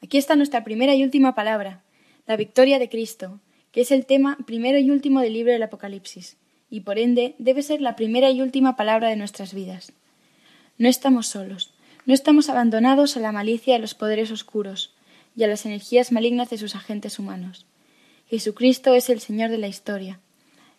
Aquí 0.02 0.18
está 0.18 0.36
nuestra 0.36 0.64
primera 0.64 0.96
y 0.96 1.04
última 1.04 1.36
palabra, 1.36 1.82
la 2.26 2.38
victoria 2.38 2.80
de 2.80 2.90
Cristo, 2.90 3.40
que 3.72 3.82
es 3.82 3.92
el 3.92 4.06
tema 4.06 4.38
primero 4.46 4.80
y 4.80 4.92
último 4.92 5.22
del 5.22 5.34
libro 5.34 5.52
del 5.52 5.64
Apocalipsis, 5.64 6.38
y 6.70 6.82
por 6.82 7.00
ende 7.00 7.36
debe 7.38 7.62
ser 7.62 7.82
la 7.82 7.96
primera 7.96 8.32
y 8.32 8.42
última 8.42 8.76
palabra 8.76 9.10
de 9.10 9.16
nuestras 9.16 9.54
vidas. 9.54 9.92
No 10.78 10.88
estamos 10.88 11.28
solos, 11.28 11.74
no 12.06 12.14
estamos 12.14 12.50
abandonados 12.50 13.18
a 13.18 13.20
la 13.20 13.32
malicia 13.32 13.74
de 13.74 13.80
los 13.80 13.94
poderes 13.94 14.32
oscuros 14.32 14.94
y 15.36 15.44
a 15.44 15.48
las 15.48 15.66
energías 15.66 16.12
malignas 16.12 16.50
de 16.50 16.58
sus 16.58 16.76
agentes 16.76 17.20
humanos. 17.20 17.66
Jesucristo 18.30 18.94
es 18.94 19.10
el 19.10 19.20
Señor 19.20 19.50
de 19.50 19.58
la 19.58 19.68
historia, 19.68 20.20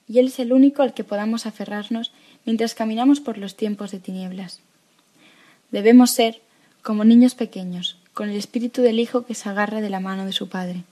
y 0.09 0.19
Él 0.19 0.27
es 0.27 0.39
el 0.39 0.53
único 0.53 0.83
al 0.83 0.95
que 0.95 1.05
podamos 1.05 1.47
aferrarnos 1.47 2.13
mientras 2.45 2.75
caminamos 2.75 3.21
por 3.21 3.39
los 3.39 3.57
tiempos 3.57 3.91
de 3.91 4.01
tinieblas. 4.01 4.61
Debemos 5.71 6.11
ser 6.11 6.41
como 6.83 7.05
niños 7.05 7.35
pequeños, 7.35 8.00
con 8.15 8.31
el 8.31 8.37
espíritu 8.37 8.83
del 8.83 9.01
Hijo 9.01 9.25
que 9.25 9.35
se 9.35 9.49
agarra 9.49 9.81
de 9.81 9.91
la 9.91 10.01
mano 10.01 10.27
de 10.27 10.33
su 10.33 10.49
Padre. 10.49 10.85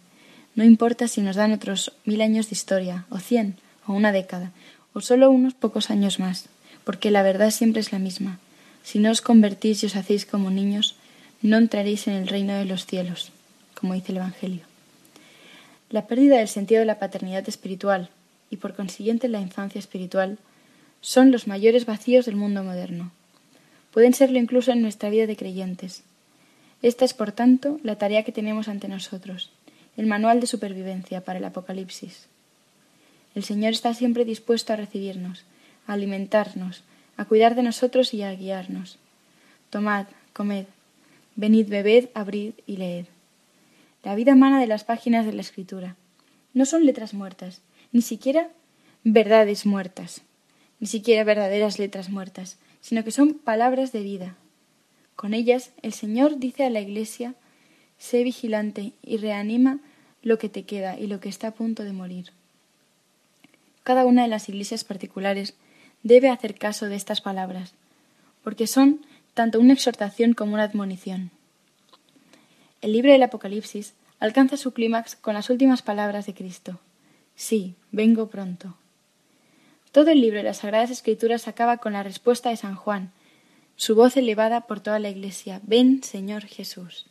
No 0.54 0.64
importa 0.64 1.08
si 1.08 1.20
nos 1.20 1.36
dan 1.36 1.52
otros 1.52 1.92
mil 2.04 2.20
años 2.20 2.48
de 2.50 2.54
historia, 2.54 3.06
o 3.10 3.18
cien, 3.18 3.56
o 3.86 3.92
una 3.92 4.12
década, 4.12 4.52
o 4.92 5.00
solo 5.00 5.30
unos 5.30 5.54
pocos 5.54 5.90
años 5.90 6.18
más, 6.18 6.46
porque 6.84 7.10
la 7.10 7.22
verdad 7.22 7.50
siempre 7.50 7.80
es 7.80 7.92
la 7.92 7.98
misma. 7.98 8.38
Si 8.82 8.98
no 8.98 9.10
os 9.10 9.20
convertís 9.20 9.82
y 9.82 9.86
os 9.86 9.96
hacéis 9.96 10.26
como 10.26 10.50
niños, 10.50 10.96
no 11.42 11.56
entraréis 11.56 12.08
en 12.08 12.14
el 12.14 12.28
reino 12.28 12.54
de 12.54 12.64
los 12.64 12.86
cielos, 12.86 13.30
como 13.74 13.94
dice 13.94 14.12
el 14.12 14.18
Evangelio. 14.18 14.62
La 15.90 16.06
pérdida 16.06 16.38
del 16.38 16.48
sentido 16.48 16.80
de 16.80 16.86
la 16.86 16.98
paternidad 16.98 17.48
espiritual, 17.48 18.10
y 18.50 18.56
por 18.56 18.74
consiguiente 18.74 19.28
la 19.28 19.40
infancia 19.40 19.78
espiritual, 19.78 20.38
son 21.00 21.30
los 21.30 21.46
mayores 21.46 21.86
vacíos 21.86 22.26
del 22.26 22.36
mundo 22.36 22.64
moderno. 22.64 23.12
Pueden 23.92 24.14
serlo 24.14 24.38
incluso 24.38 24.72
en 24.72 24.82
nuestra 24.82 25.10
vida 25.10 25.26
de 25.26 25.36
creyentes. 25.36 26.02
Esta 26.82 27.04
es, 27.04 27.12
por 27.12 27.32
tanto, 27.32 27.80
la 27.82 27.96
tarea 27.96 28.22
que 28.22 28.32
tenemos 28.32 28.68
ante 28.68 28.88
nosotros, 28.88 29.50
el 29.96 30.06
manual 30.06 30.40
de 30.40 30.46
supervivencia 30.46 31.24
para 31.24 31.38
el 31.38 31.44
Apocalipsis. 31.44 32.28
El 33.34 33.42
Señor 33.42 33.72
está 33.72 33.94
siempre 33.94 34.24
dispuesto 34.24 34.72
a 34.72 34.76
recibirnos, 34.76 35.44
a 35.86 35.94
alimentarnos, 35.94 36.84
a 37.16 37.24
cuidar 37.24 37.56
de 37.56 37.64
nosotros 37.64 38.14
y 38.14 38.22
a 38.22 38.32
guiarnos. 38.32 38.98
Tomad, 39.70 40.06
comed, 40.32 40.66
venid, 41.34 41.68
bebed, 41.68 42.10
abrid 42.14 42.52
y 42.66 42.76
leed. 42.76 43.06
La 44.04 44.14
vida 44.14 44.36
mana 44.36 44.60
de 44.60 44.68
las 44.68 44.84
páginas 44.84 45.26
de 45.26 45.32
la 45.32 45.40
Escritura. 45.40 45.96
No 46.54 46.64
son 46.64 46.86
letras 46.86 47.12
muertas, 47.12 47.60
ni 47.92 48.02
siquiera 48.02 48.50
verdades 49.02 49.66
muertas, 49.66 50.22
ni 50.78 50.86
siquiera 50.86 51.24
verdaderas 51.24 51.78
letras 51.78 52.08
muertas, 52.08 52.56
sino 52.80 53.02
que 53.02 53.10
son 53.10 53.34
palabras 53.34 53.92
de 53.92 54.02
vida, 54.02 54.36
con 55.18 55.34
ellas 55.34 55.72
el 55.82 55.92
Señor 55.92 56.38
dice 56.38 56.64
a 56.64 56.70
la 56.70 56.78
Iglesia 56.78 57.34
Sé 57.98 58.22
vigilante 58.22 58.92
y 59.02 59.16
reanima 59.16 59.80
lo 60.22 60.38
que 60.38 60.48
te 60.48 60.62
queda 60.62 60.96
y 60.96 61.08
lo 61.08 61.18
que 61.18 61.28
está 61.28 61.48
a 61.48 61.54
punto 61.54 61.82
de 61.82 61.92
morir. 61.92 62.30
Cada 63.82 64.06
una 64.06 64.22
de 64.22 64.28
las 64.28 64.48
iglesias 64.48 64.84
particulares 64.84 65.54
debe 66.04 66.28
hacer 66.28 66.54
caso 66.54 66.86
de 66.86 66.94
estas 66.94 67.20
palabras, 67.20 67.74
porque 68.44 68.68
son 68.68 69.04
tanto 69.34 69.58
una 69.58 69.72
exhortación 69.72 70.34
como 70.34 70.54
una 70.54 70.62
admonición. 70.62 71.32
El 72.80 72.92
libro 72.92 73.10
del 73.10 73.24
Apocalipsis 73.24 73.94
alcanza 74.20 74.56
su 74.56 74.72
clímax 74.72 75.16
con 75.16 75.34
las 75.34 75.50
últimas 75.50 75.82
palabras 75.82 76.26
de 76.26 76.34
Cristo. 76.34 76.78
Sí, 77.34 77.74
vengo 77.90 78.28
pronto. 78.28 78.76
Todo 79.90 80.12
el 80.12 80.20
libro 80.20 80.38
de 80.38 80.44
las 80.44 80.58
Sagradas 80.58 80.92
Escrituras 80.92 81.48
acaba 81.48 81.78
con 81.78 81.94
la 81.94 82.04
respuesta 82.04 82.50
de 82.50 82.56
San 82.56 82.76
Juan, 82.76 83.10
su 83.78 83.94
voz 83.94 84.16
elevada 84.16 84.62
por 84.62 84.80
toda 84.80 84.98
la 84.98 85.08
iglesia. 85.08 85.60
Ven, 85.62 86.02
Señor 86.02 86.44
Jesús. 86.44 87.06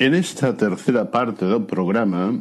En 0.00 0.14
esta 0.14 0.56
tercera 0.56 1.10
parte 1.10 1.44
del 1.44 1.66
programa 1.66 2.32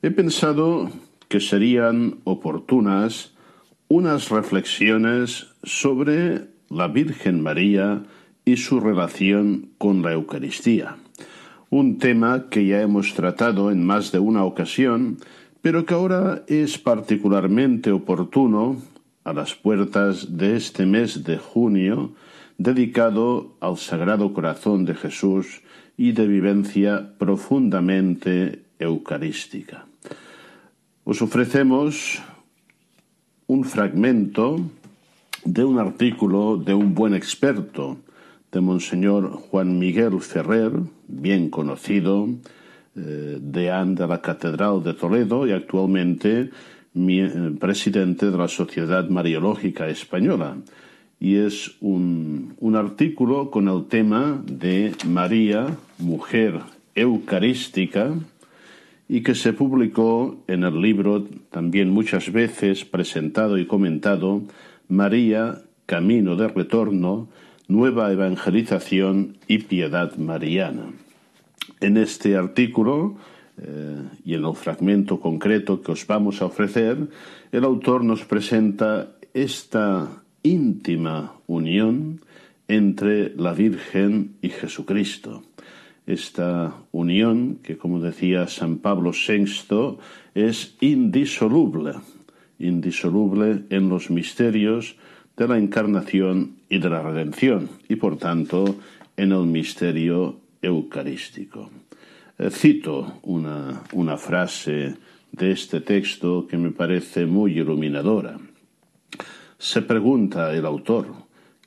he 0.00 0.12
pensado 0.12 0.92
que 1.26 1.40
serían 1.40 2.18
oportunas 2.22 3.34
unas 3.88 4.28
reflexiones 4.28 5.48
sobre 5.64 6.44
la 6.70 6.86
Virgen 6.86 7.40
María 7.42 8.04
y 8.44 8.58
su 8.58 8.78
relación 8.78 9.70
con 9.76 10.02
la 10.02 10.12
Eucaristía, 10.12 10.98
un 11.68 11.98
tema 11.98 12.48
que 12.48 12.64
ya 12.64 12.80
hemos 12.80 13.14
tratado 13.14 13.72
en 13.72 13.84
más 13.84 14.12
de 14.12 14.20
una 14.20 14.44
ocasión, 14.44 15.18
pero 15.62 15.84
que 15.84 15.94
ahora 15.94 16.44
es 16.46 16.78
particularmente 16.78 17.90
oportuno 17.90 18.80
a 19.24 19.32
las 19.32 19.56
puertas 19.56 20.38
de 20.38 20.54
este 20.54 20.86
mes 20.86 21.24
de 21.24 21.38
junio 21.38 22.12
dedicado 22.56 23.56
al 23.58 23.78
Sagrado 23.78 24.32
Corazón 24.32 24.84
de 24.84 24.94
Jesús 24.94 25.65
y 25.96 26.12
de 26.12 26.26
vivencia 26.26 27.12
profundamente 27.18 28.62
eucarística. 28.78 29.86
Os 31.04 31.22
ofrecemos 31.22 32.20
un 33.46 33.64
fragmento 33.64 34.60
de 35.44 35.64
un 35.64 35.78
artículo 35.78 36.56
de 36.56 36.74
un 36.74 36.94
buen 36.94 37.14
experto, 37.14 37.98
de 38.50 38.60
Monseñor 38.60 39.30
Juan 39.30 39.78
Miguel 39.78 40.20
Ferrer, 40.20 40.72
bien 41.06 41.50
conocido, 41.50 42.28
eh, 42.96 43.38
deán 43.40 43.94
de 43.94 44.06
la 44.06 44.20
Catedral 44.20 44.82
de 44.82 44.94
Toledo 44.94 45.46
y 45.46 45.52
actualmente 45.52 46.50
eh, 46.94 47.56
presidente 47.60 48.30
de 48.30 48.38
la 48.38 48.48
Sociedad 48.48 49.08
Mariológica 49.08 49.88
Española. 49.88 50.56
Y 51.18 51.36
es 51.36 51.76
un, 51.80 52.54
un 52.60 52.76
artículo 52.76 53.50
con 53.50 53.68
el 53.68 53.86
tema 53.86 54.42
de 54.44 54.94
María, 55.06 55.76
mujer 55.98 56.60
eucarística, 56.94 58.14
y 59.08 59.22
que 59.22 59.34
se 59.34 59.52
publicó 59.52 60.42
en 60.48 60.64
el 60.64 60.80
libro, 60.80 61.24
también 61.50 61.90
muchas 61.90 62.32
veces 62.32 62.84
presentado 62.84 63.58
y 63.58 63.66
comentado, 63.66 64.42
María, 64.88 65.62
Camino 65.86 66.34
de 66.36 66.48
Retorno, 66.48 67.28
Nueva 67.68 68.12
Evangelización 68.12 69.38
y 69.46 69.58
Piedad 69.58 70.16
Mariana. 70.16 70.92
En 71.80 71.96
este 71.96 72.36
artículo 72.36 73.16
eh, 73.58 74.02
y 74.24 74.34
en 74.34 74.44
el 74.44 74.54
fragmento 74.54 75.20
concreto 75.20 75.82
que 75.82 75.92
os 75.92 76.06
vamos 76.06 76.42
a 76.42 76.46
ofrecer, 76.46 77.08
el 77.52 77.64
autor 77.64 78.04
nos 78.04 78.24
presenta 78.24 79.12
esta 79.34 80.22
íntima 80.46 81.34
unión 81.46 82.20
entre 82.68 83.34
la 83.36 83.52
Virgen 83.52 84.36
y 84.42 84.48
Jesucristo 84.48 85.42
esta 86.06 86.72
unión 86.92 87.58
que, 87.62 87.76
como 87.76 87.98
decía 87.98 88.46
San 88.46 88.78
Pablo 88.78 89.10
VI, 89.10 89.98
es 90.34 90.76
indisoluble, 90.80 91.94
indisoluble 92.58 93.64
en 93.70 93.88
los 93.88 94.10
misterios 94.10 94.96
de 95.36 95.48
la 95.48 95.58
encarnación 95.58 96.56
y 96.70 96.78
de 96.78 96.88
la 96.88 97.02
redención, 97.02 97.68
y 97.88 97.96
por 97.96 98.16
tanto 98.16 98.76
en 99.16 99.32
el 99.32 99.46
misterio 99.46 100.38
eucarístico. 100.62 101.70
Eh, 102.38 102.50
cito 102.50 103.18
una, 103.22 103.82
una 103.92 104.16
frase 104.16 104.94
de 105.32 105.50
este 105.50 105.80
texto 105.80 106.46
que 106.46 106.56
me 106.56 106.70
parece 106.70 107.26
muy 107.26 107.58
iluminadora. 107.58 108.38
Se 109.58 109.82
pregunta 109.82 110.54
el 110.54 110.66
autor, 110.66 111.06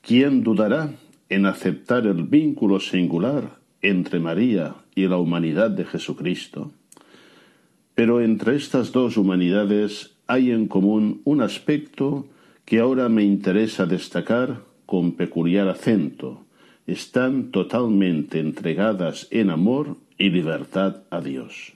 ¿quién 0.02 0.42
dudará 0.42 0.90
en 1.30 1.46
aceptar 1.46 2.06
el 2.06 2.24
vínculo 2.24 2.80
singular 2.80 3.60
entre 3.82 4.18
María 4.18 4.74
y 4.94 5.06
la 5.06 5.16
humanidad 5.16 5.70
de 5.70 5.84
Jesucristo, 5.84 6.72
pero 7.94 8.20
entre 8.20 8.56
estas 8.56 8.92
dos 8.92 9.16
humanidades 9.16 10.16
hay 10.26 10.50
en 10.50 10.68
común 10.68 11.22
un 11.24 11.40
aspecto 11.40 12.26
que 12.64 12.80
ahora 12.80 13.08
me 13.08 13.24
interesa 13.24 13.86
destacar 13.86 14.62
con 14.86 15.12
peculiar 15.12 15.68
acento. 15.68 16.44
Están 16.86 17.50
totalmente 17.50 18.40
entregadas 18.40 19.28
en 19.30 19.50
amor 19.50 19.96
y 20.18 20.30
libertad 20.30 21.02
a 21.10 21.20
Dios. 21.20 21.72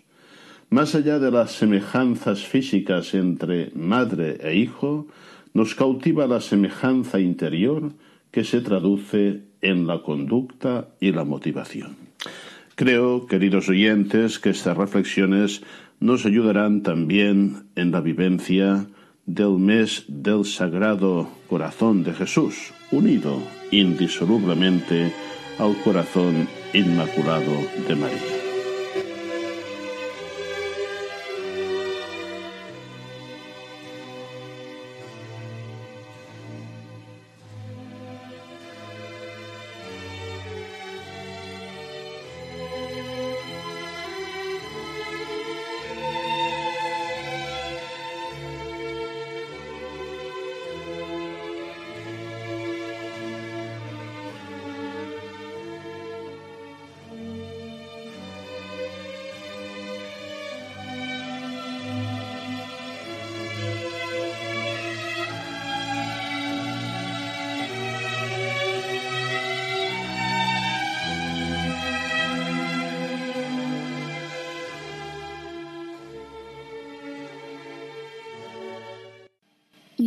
Más 0.71 0.95
allá 0.95 1.19
de 1.19 1.31
las 1.31 1.53
semejanzas 1.53 2.45
físicas 2.45 3.15
entre 3.15 3.71
madre 3.75 4.39
e 4.43 4.57
hijo, 4.57 5.07
nos 5.55 5.75
cautiva 5.75 6.27
la 6.27 6.41
semejanza 6.41 7.21
interior 7.21 7.93
que 8.31 8.45
se 8.45 8.61
traduce 8.61 9.43
en 9.61 9.87
la 9.87 10.03
conducta 10.03 10.89
y 11.01 11.13
la 11.13 11.25
motivación. 11.25 11.97
Creo, 12.75 13.27
queridos 13.27 13.69
oyentes, 13.69 14.41
que 14.41 14.51
estas 14.51 14.77
reflexiones 14.77 15.63
nos 16.01 16.27
ayudarán 16.27 16.83
también 16.83 17.69
en 17.77 17.93
la 17.93 18.01
vivencia 18.01 18.87
del 19.27 19.59
mes 19.59 20.05
del 20.09 20.45
Sagrado 20.45 21.31
Corazón 21.49 22.03
de 22.03 22.13
Jesús, 22.13 22.73
unido 22.91 23.41
indisolublemente 23.71 25.13
al 25.59 25.77
corazón 25.83 26.49
inmaculado 26.75 27.53
de 27.89 27.95
María. 27.95 28.44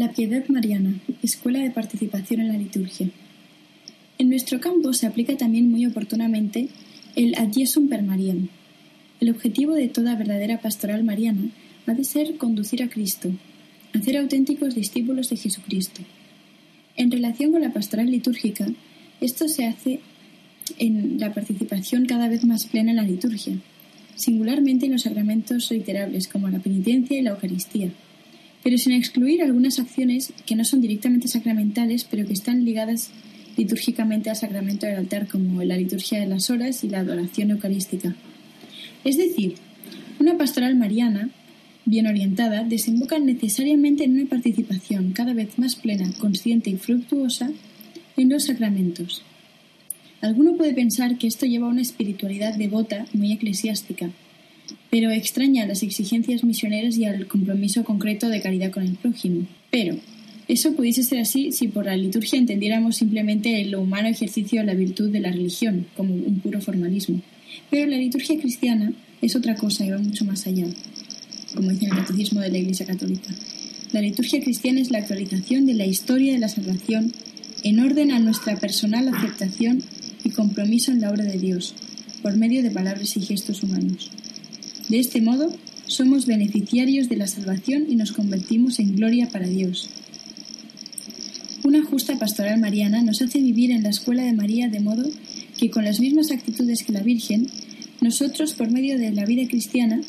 La 0.07 0.13
Piedad 0.13 0.47
Mariana, 0.47 1.01
Escuela 1.21 1.59
de 1.59 1.69
Participación 1.69 2.39
en 2.39 2.47
la 2.47 2.57
Liturgia. 2.57 3.09
En 4.17 4.29
nuestro 4.29 4.61
campo 4.61 4.93
se 4.93 5.05
aplica 5.05 5.35
también 5.35 5.69
muy 5.69 5.85
oportunamente 5.85 6.69
el 7.17 7.35
Adiesum 7.35 7.89
per 7.89 8.03
Mariam. 8.03 8.47
El 9.19 9.29
objetivo 9.29 9.73
de 9.73 9.89
toda 9.89 10.15
verdadera 10.15 10.61
pastoral 10.61 11.03
mariana 11.03 11.49
ha 11.87 11.93
de 11.93 12.05
ser 12.05 12.37
conducir 12.37 12.83
a 12.83 12.87
Cristo, 12.87 13.33
hacer 13.93 14.15
auténticos 14.15 14.75
discípulos 14.75 15.29
de 15.29 15.35
Jesucristo. 15.35 16.01
En 16.95 17.11
relación 17.11 17.51
con 17.51 17.59
la 17.59 17.73
pastoral 17.73 18.09
litúrgica, 18.09 18.65
esto 19.19 19.49
se 19.49 19.65
hace 19.65 19.99
en 20.79 21.19
la 21.19 21.33
participación 21.33 22.05
cada 22.05 22.29
vez 22.29 22.45
más 22.45 22.65
plena 22.65 22.91
en 22.91 22.97
la 22.97 23.03
liturgia, 23.03 23.57
singularmente 24.15 24.85
en 24.85 24.93
los 24.93 25.01
sacramentos 25.01 25.67
reiterables 25.67 26.29
como 26.29 26.47
la 26.47 26.59
penitencia 26.59 27.19
y 27.19 27.23
la 27.23 27.31
Eucaristía 27.31 27.91
pero 28.67 28.77
sin 28.77 28.91
excluir 28.91 29.41
algunas 29.41 29.79
acciones 29.79 30.33
que 30.45 30.57
no 30.57 30.65
son 30.65 30.81
directamente 30.81 31.29
sacramentales, 31.29 32.03
pero 32.03 32.27
que 32.27 32.33
están 32.33 32.65
ligadas 32.65 33.11
litúrgicamente 33.55 34.29
al 34.29 34.35
sacramento 34.35 34.85
del 34.85 34.97
altar, 34.97 35.29
como 35.29 35.63
la 35.63 35.77
liturgia 35.77 36.19
de 36.19 36.27
las 36.27 36.49
horas 36.49 36.83
y 36.83 36.89
la 36.89 36.99
adoración 36.99 37.51
eucarística. 37.51 38.13
Es 39.05 39.15
decir, 39.15 39.55
una 40.19 40.37
pastoral 40.37 40.75
mariana, 40.75 41.29
bien 41.85 42.07
orientada, 42.07 42.65
desemboca 42.65 43.19
necesariamente 43.19 44.03
en 44.03 44.19
una 44.19 44.29
participación 44.29 45.13
cada 45.13 45.31
vez 45.31 45.57
más 45.57 45.77
plena, 45.77 46.11
consciente 46.19 46.69
y 46.69 46.75
fructuosa 46.75 47.49
en 48.17 48.27
los 48.27 48.47
sacramentos. 48.47 49.21
Alguno 50.19 50.57
puede 50.57 50.73
pensar 50.73 51.17
que 51.17 51.27
esto 51.27 51.45
lleva 51.45 51.67
a 51.67 51.71
una 51.71 51.83
espiritualidad 51.83 52.57
devota 52.57 53.05
muy 53.13 53.31
eclesiástica, 53.31 54.09
pero 54.89 55.11
extraña 55.11 55.65
las 55.65 55.83
exigencias 55.83 56.43
misioneras 56.43 56.97
y 56.97 57.05
al 57.05 57.27
compromiso 57.27 57.83
concreto 57.83 58.29
de 58.29 58.41
caridad 58.41 58.71
con 58.71 58.83
el 58.83 58.95
prójimo. 58.95 59.47
Pero 59.71 59.97
eso 60.47 60.73
pudiese 60.73 61.03
ser 61.03 61.19
así 61.19 61.51
si 61.51 61.67
por 61.67 61.85
la 61.85 61.97
liturgia 61.97 62.39
entendiéramos 62.39 62.95
simplemente 62.95 63.61
el 63.61 63.75
humano 63.75 64.07
ejercicio 64.07 64.61
de 64.61 64.67
la 64.67 64.73
virtud 64.73 65.09
de 65.09 65.19
la 65.19 65.31
religión, 65.31 65.87
como 65.95 66.13
un 66.13 66.39
puro 66.39 66.61
formalismo. 66.61 67.21
Pero 67.69 67.89
la 67.89 67.97
liturgia 67.97 68.39
cristiana 68.39 68.93
es 69.21 69.35
otra 69.35 69.55
cosa 69.55 69.85
y 69.85 69.89
va 69.89 69.97
mucho 69.97 70.23
más 70.25 70.47
allá, 70.47 70.65
como 71.53 71.71
dice 71.71 71.85
el 71.85 71.91
Catecismo 71.91 72.39
de 72.39 72.49
la 72.49 72.57
Iglesia 72.59 72.85
Católica. 72.85 73.33
La 73.91 74.01
liturgia 74.01 74.41
cristiana 74.41 74.81
es 74.81 74.91
la 74.91 74.99
actualización 74.99 75.65
de 75.65 75.73
la 75.73 75.85
historia 75.85 76.33
de 76.33 76.39
la 76.39 76.49
salvación 76.49 77.13
en 77.63 77.79
orden 77.79 78.11
a 78.11 78.19
nuestra 78.19 78.55
personal 78.57 79.07
aceptación 79.09 79.81
y 80.23 80.29
compromiso 80.29 80.91
en 80.91 81.01
la 81.01 81.09
obra 81.09 81.25
de 81.25 81.37
Dios, 81.37 81.73
por 82.21 82.37
medio 82.37 82.63
de 82.63 82.71
palabras 82.71 83.17
y 83.17 83.21
gestos 83.21 83.63
humanos. 83.63 84.11
De 84.89 84.99
este 84.99 85.21
modo, 85.21 85.53
somos 85.87 86.25
beneficiarios 86.25 87.09
de 87.09 87.17
la 87.17 87.27
salvación 87.27 87.85
y 87.89 87.95
nos 87.95 88.11
convertimos 88.11 88.79
en 88.79 88.95
gloria 88.95 89.29
para 89.29 89.47
Dios. 89.47 89.89
Una 91.63 91.83
justa 91.83 92.17
pastoral 92.17 92.59
mariana 92.59 93.01
nos 93.01 93.21
hace 93.21 93.39
vivir 93.39 93.71
en 93.71 93.83
la 93.83 93.89
escuela 93.89 94.23
de 94.23 94.33
María 94.33 94.69
de 94.69 94.79
modo 94.79 95.09
que 95.57 95.69
con 95.69 95.83
las 95.83 95.99
mismas 95.99 96.31
actitudes 96.31 96.83
que 96.83 96.93
la 96.93 97.01
Virgen, 97.01 97.47
nosotros, 97.99 98.53
por 98.53 98.71
medio 98.71 98.97
de 98.97 99.11
la 99.11 99.25
vida 99.25 99.47
cristiana, 99.47 100.01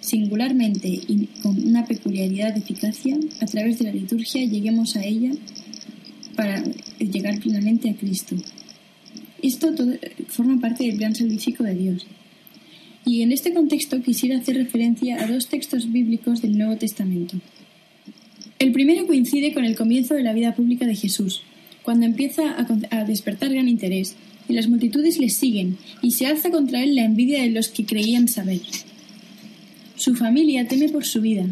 singularmente 0.00 0.88
y 0.88 1.26
con 1.42 1.66
una 1.66 1.84
peculiaridad 1.86 2.54
de 2.54 2.60
eficacia, 2.60 3.18
a 3.40 3.46
través 3.46 3.78
de 3.78 3.86
la 3.86 3.92
liturgia 3.92 4.44
lleguemos 4.44 4.96
a 4.96 5.04
ella 5.04 5.32
para 6.36 6.62
llegar 6.98 7.40
plenamente 7.40 7.90
a 7.90 7.96
Cristo. 7.96 8.36
Esto 9.42 9.74
todo, 9.74 9.92
forma 10.28 10.60
parte 10.60 10.84
del 10.84 10.96
plan 10.96 11.14
salvífico 11.14 11.64
de 11.64 11.74
Dios. 11.74 12.06
Y 13.04 13.22
en 13.22 13.32
este 13.32 13.52
contexto 13.54 14.02
quisiera 14.02 14.38
hacer 14.38 14.56
referencia 14.56 15.22
a 15.22 15.26
dos 15.26 15.48
textos 15.48 15.90
bíblicos 15.90 16.42
del 16.42 16.58
Nuevo 16.58 16.76
Testamento. 16.76 17.38
El 18.58 18.72
primero 18.72 19.06
coincide 19.06 19.54
con 19.54 19.64
el 19.64 19.74
comienzo 19.74 20.14
de 20.14 20.22
la 20.22 20.34
vida 20.34 20.54
pública 20.54 20.86
de 20.86 20.94
Jesús, 20.94 21.42
cuando 21.82 22.04
empieza 22.04 22.56
a, 22.90 23.04
despertar 23.04 23.50
gran 23.50 23.68
interés, 23.68 24.16
y 24.48 24.52
las 24.52 24.68
multitudes 24.68 25.18
le 25.18 25.30
siguen, 25.30 25.78
y 26.02 26.10
se 26.10 26.26
alza 26.26 26.50
contra 26.50 26.82
él 26.82 26.94
la 26.94 27.04
envidia 27.04 27.42
de 27.42 27.50
los 27.50 27.68
que 27.68 27.86
creían 27.86 28.28
saber. 28.28 28.60
Su 29.96 30.14
familia 30.14 30.68
teme 30.68 30.88
por 30.88 31.06
su 31.06 31.22
vida, 31.22 31.46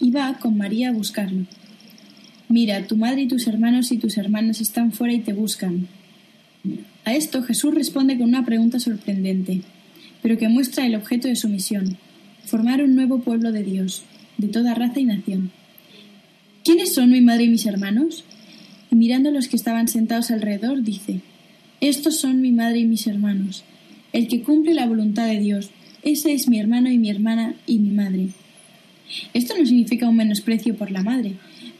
y 0.00 0.10
va 0.10 0.38
con 0.38 0.56
María 0.56 0.88
a 0.88 0.92
buscarlo. 0.92 1.44
Mira, 2.48 2.86
tu 2.86 2.96
madre 2.96 3.22
y 3.22 3.28
tus 3.28 3.46
hermanos 3.46 3.92
y 3.92 3.98
tus 3.98 4.16
hermanas 4.16 4.62
están 4.62 4.92
fuera 4.92 5.12
y 5.12 5.20
te 5.20 5.34
buscan. 5.34 5.86
A 7.04 7.14
esto 7.14 7.42
Jesús 7.42 7.74
responde 7.74 8.16
con 8.16 8.28
una 8.28 8.46
pregunta 8.46 8.80
sorprendente, 8.80 9.60
pero 10.22 10.38
que 10.38 10.48
muestra 10.48 10.86
el 10.86 10.94
objeto 10.94 11.28
de 11.28 11.36
su 11.36 11.48
misión, 11.48 11.96
formar 12.44 12.82
un 12.82 12.94
nuevo 12.94 13.20
pueblo 13.20 13.52
de 13.52 13.62
Dios, 13.62 14.04
de 14.36 14.48
toda 14.48 14.74
raza 14.74 15.00
y 15.00 15.04
nación. 15.04 15.50
¿Quiénes 16.64 16.94
son 16.94 17.10
mi 17.10 17.20
madre 17.20 17.44
y 17.44 17.48
mis 17.48 17.66
hermanos? 17.66 18.24
Y 18.90 18.96
mirando 18.96 19.28
a 19.28 19.32
los 19.32 19.48
que 19.48 19.56
estaban 19.56 19.88
sentados 19.88 20.30
alrededor, 20.30 20.82
dice, 20.82 21.20
Estos 21.80 22.18
son 22.18 22.40
mi 22.40 22.52
madre 22.52 22.80
y 22.80 22.84
mis 22.84 23.06
hermanos, 23.06 23.64
el 24.12 24.28
que 24.28 24.42
cumple 24.42 24.74
la 24.74 24.86
voluntad 24.86 25.26
de 25.26 25.38
Dios, 25.38 25.70
ese 26.02 26.32
es 26.32 26.48
mi 26.48 26.58
hermano 26.58 26.90
y 26.90 26.98
mi 26.98 27.10
hermana 27.10 27.54
y 27.66 27.78
mi 27.78 27.90
madre. 27.90 28.28
Esto 29.34 29.54
no 29.58 29.66
significa 29.66 30.08
un 30.08 30.16
menosprecio 30.16 30.76
por 30.76 30.90
la 30.90 31.02
madre, 31.02 31.34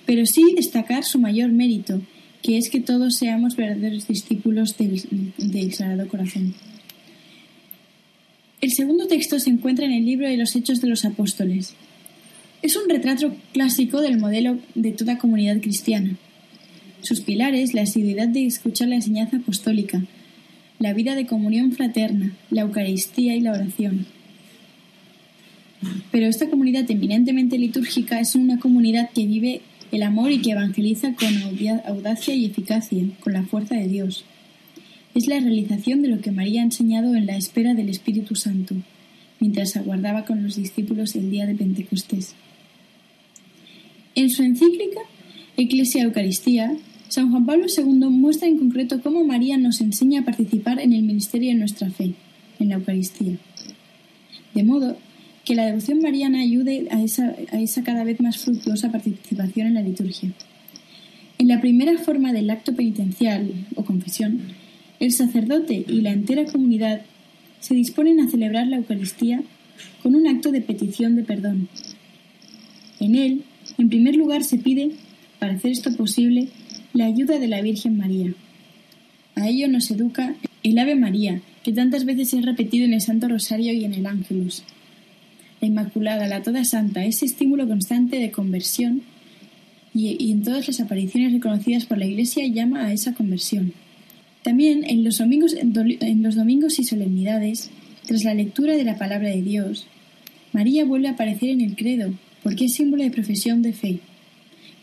pero 0.06 0.26
sí 0.26 0.42
destacar 0.56 1.04
su 1.04 1.18
mayor 1.18 1.52
mérito, 1.52 2.00
que 2.42 2.58
es 2.58 2.70
que 2.70 2.80
todos 2.80 3.16
seamos 3.16 3.56
verdaderos 3.56 4.08
discípulos 4.08 4.76
del, 4.76 5.02
del 5.38 5.72
Sagrado 5.72 6.08
Corazón. 6.08 6.54
El 8.60 8.72
segundo 8.72 9.06
texto 9.06 9.38
se 9.38 9.50
encuentra 9.50 9.86
en 9.86 9.92
el 9.92 10.04
libro 10.04 10.28
de 10.28 10.36
los 10.36 10.56
Hechos 10.56 10.80
de 10.80 10.88
los 10.88 11.04
Apóstoles. 11.04 11.74
Es 12.60 12.74
un 12.74 12.88
retrato 12.88 13.32
clásico 13.52 14.00
del 14.00 14.18
modelo 14.18 14.58
de 14.74 14.90
toda 14.90 15.18
comunidad 15.18 15.60
cristiana. 15.60 16.16
Sus 17.00 17.20
pilares, 17.20 17.72
la 17.72 17.82
asiduidad 17.82 18.26
de 18.26 18.46
escuchar 18.46 18.88
la 18.88 18.96
enseñanza 18.96 19.36
apostólica, 19.36 20.02
la 20.80 20.92
vida 20.92 21.14
de 21.14 21.26
comunión 21.26 21.70
fraterna, 21.70 22.32
la 22.50 22.62
Eucaristía 22.62 23.36
y 23.36 23.40
la 23.40 23.52
oración. 23.52 24.06
Pero 26.10 26.26
esta 26.26 26.50
comunidad 26.50 26.90
eminentemente 26.90 27.58
litúrgica 27.58 28.18
es 28.18 28.34
una 28.34 28.58
comunidad 28.58 29.10
que 29.10 29.24
vive 29.24 29.60
el 29.92 30.02
amor 30.02 30.32
y 30.32 30.42
que 30.42 30.50
evangeliza 30.50 31.14
con 31.14 31.28
audacia 31.86 32.34
y 32.34 32.46
eficacia, 32.46 33.04
con 33.20 33.34
la 33.34 33.44
fuerza 33.44 33.76
de 33.76 33.86
Dios. 33.86 34.24
Es 35.18 35.26
la 35.26 35.40
realización 35.40 36.00
de 36.00 36.06
lo 36.06 36.20
que 36.20 36.30
María 36.30 36.60
ha 36.60 36.64
enseñado 36.64 37.16
en 37.16 37.26
la 37.26 37.36
espera 37.36 37.74
del 37.74 37.88
Espíritu 37.88 38.36
Santo, 38.36 38.76
mientras 39.40 39.76
aguardaba 39.76 40.24
con 40.24 40.44
los 40.44 40.54
discípulos 40.54 41.16
el 41.16 41.28
día 41.28 41.44
de 41.44 41.56
Pentecostés. 41.56 42.36
En 44.14 44.30
su 44.30 44.44
encíclica 44.44 45.00
Ecclesia 45.56 46.04
Eucaristía, 46.04 46.76
San 47.08 47.32
Juan 47.32 47.46
Pablo 47.46 47.66
II 47.66 48.10
muestra 48.10 48.46
en 48.46 48.58
concreto 48.58 49.02
cómo 49.02 49.24
María 49.24 49.58
nos 49.58 49.80
enseña 49.80 50.20
a 50.20 50.24
participar 50.24 50.78
en 50.78 50.92
el 50.92 51.02
ministerio 51.02 51.48
de 51.48 51.56
nuestra 51.56 51.90
fe, 51.90 52.12
en 52.60 52.68
la 52.68 52.76
Eucaristía. 52.76 53.38
De 54.54 54.62
modo 54.62 54.96
que 55.44 55.56
la 55.56 55.66
devoción 55.66 55.98
mariana 55.98 56.42
ayude 56.42 56.86
a 56.92 57.02
esa, 57.02 57.34
a 57.50 57.60
esa 57.60 57.82
cada 57.82 58.04
vez 58.04 58.20
más 58.20 58.38
fructuosa 58.38 58.92
participación 58.92 59.66
en 59.66 59.74
la 59.74 59.82
liturgia. 59.82 60.30
En 61.38 61.48
la 61.48 61.60
primera 61.60 61.98
forma 61.98 62.32
del 62.32 62.50
acto 62.50 62.72
penitencial 62.76 63.52
o 63.74 63.84
confesión, 63.84 64.42
el 65.00 65.12
sacerdote 65.12 65.84
y 65.86 66.00
la 66.00 66.12
entera 66.12 66.44
comunidad 66.44 67.02
se 67.60 67.74
disponen 67.74 68.20
a 68.20 68.28
celebrar 68.28 68.66
la 68.66 68.76
Eucaristía 68.76 69.42
con 70.02 70.14
un 70.14 70.26
acto 70.26 70.50
de 70.50 70.60
petición 70.60 71.16
de 71.16 71.22
perdón. 71.22 71.68
En 73.00 73.14
él, 73.14 73.42
en 73.78 73.88
primer 73.88 74.16
lugar, 74.16 74.42
se 74.42 74.58
pide, 74.58 74.92
para 75.38 75.54
hacer 75.54 75.70
esto 75.70 75.94
posible, 75.96 76.48
la 76.92 77.06
ayuda 77.06 77.38
de 77.38 77.48
la 77.48 77.62
Virgen 77.62 77.96
María. 77.96 78.32
A 79.36 79.48
ello 79.48 79.68
nos 79.68 79.90
educa 79.90 80.34
el 80.62 80.78
Ave 80.78 80.96
María, 80.96 81.40
que 81.62 81.72
tantas 81.72 82.04
veces 82.04 82.34
es 82.34 82.44
repetido 82.44 82.84
en 82.84 82.94
el 82.94 83.00
Santo 83.00 83.28
Rosario 83.28 83.72
y 83.72 83.84
en 83.84 83.94
el 83.94 84.06
Ángelus, 84.06 84.64
la 85.60 85.68
Inmaculada, 85.68 86.26
la 86.26 86.42
Toda 86.42 86.64
Santa, 86.64 87.04
ese 87.04 87.26
estímulo 87.26 87.68
constante 87.68 88.18
de 88.18 88.30
conversión 88.30 89.02
y, 89.94 90.30
en 90.30 90.42
todas 90.42 90.66
las 90.66 90.80
apariciones 90.80 91.32
reconocidas 91.32 91.86
por 91.86 91.98
la 91.98 92.06
Iglesia 92.06 92.46
llama 92.46 92.86
a 92.86 92.92
esa 92.92 93.14
conversión. 93.14 93.72
También 94.48 94.82
en 94.88 95.04
los, 95.04 95.18
domingos, 95.18 96.78
y 96.78 96.84
solemnidades, 96.84 97.68
tras 98.06 98.24
la 98.24 98.32
lectura 98.32 98.78
de 98.78 98.84
la 98.84 98.96
palabra 98.96 99.28
de 99.28 99.42
Dios, 99.42 99.86
María 100.54 100.86
vuelve 100.86 101.08
a 101.08 101.10
aparecer 101.10 101.50
en 101.50 101.60
el 101.60 101.76
credo, 101.76 102.14
porque 102.42 102.64
es 102.64 102.72
símbolo 102.72 103.02
de 103.04 103.10
profesión 103.10 103.60
de 103.60 103.74
fe. 103.74 104.00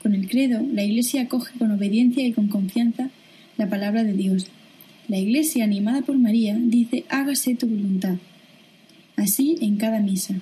Con 0.03 0.13
el 0.13 0.29
credo, 0.29 0.61
la 0.71 0.83
Iglesia 0.83 1.23
acoge 1.23 1.57
con 1.57 1.71
obediencia 1.71 2.27
y 2.27 2.31
con 2.31 2.47
confianza 2.47 3.09
la 3.57 3.67
palabra 3.67 4.03
de 4.03 4.13
Dios. 4.13 4.45
La 5.07 5.17
Iglesia, 5.17 5.63
animada 5.63 6.03
por 6.03 6.19
María, 6.19 6.55
dice, 6.61 7.03
hágase 7.09 7.55
tu 7.55 7.65
voluntad. 7.65 8.17
Así 9.15 9.55
en 9.61 9.77
cada 9.77 9.99
misa 9.99 10.35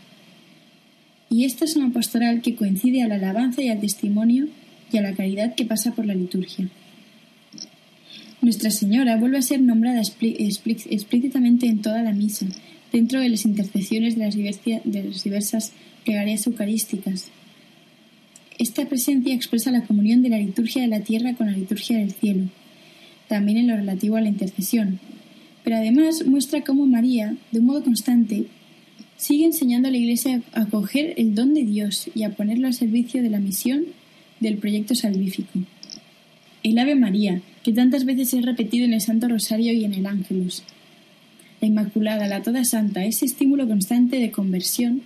y 1.29 1.45
esta 1.45 1.63
es 1.63 1.77
una 1.77 1.93
pastoral 1.93 2.41
que 2.41 2.55
coincide 2.55 3.03
a 3.03 3.07
la 3.07 3.15
alabanza 3.15 3.61
y 3.61 3.69
al 3.69 3.79
testimonio 3.79 4.49
y 4.91 4.97
a 4.97 5.01
la 5.01 5.13
caridad 5.13 5.55
que 5.55 5.63
pasa 5.63 5.95
por 5.95 6.05
la 6.05 6.13
liturgia. 6.13 6.67
Nuestra 8.43 8.71
Señora 8.71 9.15
vuelve 9.15 9.37
a 9.37 9.41
ser 9.41 9.61
nombrada 9.61 10.01
explícitamente 10.01 11.65
en 11.65 11.81
toda 11.81 12.03
la 12.03 12.11
misa, 12.11 12.45
dentro 12.91 13.21
de 13.21 13.29
las 13.29 13.45
intercesiones 13.45 14.17
de 14.17 14.25
las, 14.25 15.23
diversas 15.23 15.71
plegarias 16.03 16.45
eucarísticas. 16.45 17.29
Esta 18.59 18.85
presencia 18.85 19.33
expresa 19.33 19.71
la 19.71 19.85
comunión 19.85 20.21
de 20.21 20.27
la 20.27 20.39
liturgia 20.39 20.81
de 20.81 20.89
la 20.89 20.99
tierra 20.99 21.35
con 21.35 21.47
la 21.47 21.57
liturgia 21.57 21.97
del 21.97 22.11
cielo, 22.11 22.49
también 23.29 23.59
en 23.59 23.67
lo 23.67 23.77
relativo 23.77 24.17
a 24.17 24.21
la 24.21 24.27
intercesión, 24.27 24.99
pero 25.63 25.77
además 25.77 26.25
muestra 26.25 26.65
cómo 26.65 26.85
María, 26.85 27.37
de 27.53 27.59
un 27.59 27.65
modo 27.65 27.81
constante, 27.81 28.47
sigue 29.15 29.45
enseñando 29.45 29.87
a 29.87 29.91
la 29.91 29.97
Iglesia 29.99 30.41
a 30.51 30.63
acoger 30.63 31.13
el 31.15 31.33
don 31.33 31.53
de 31.53 31.63
Dios 31.63 32.09
y 32.13 32.23
a 32.23 32.35
ponerlo 32.35 32.67
al 32.67 32.73
servicio 32.73 33.23
de 33.23 33.29
la 33.29 33.39
misión 33.39 33.85
del 34.41 34.57
proyecto 34.57 34.95
salvífico. 34.95 35.59
El 36.61 36.77
Ave 36.77 36.95
María, 36.95 37.41
que 37.63 37.73
tantas 37.73 38.05
veces 38.05 38.33
es 38.33 38.45
repetido 38.45 38.85
en 38.85 38.93
el 38.93 39.01
Santo 39.01 39.27
Rosario 39.27 39.73
y 39.73 39.85
en 39.85 39.93
el 39.93 40.05
Ángelus. 40.05 40.63
La 41.61 41.67
Inmaculada, 41.67 42.27
la 42.27 42.43
Toda 42.43 42.65
Santa, 42.65 43.05
ese 43.05 43.25
estímulo 43.25 43.67
constante 43.67 44.19
de 44.19 44.31
conversión 44.31 45.01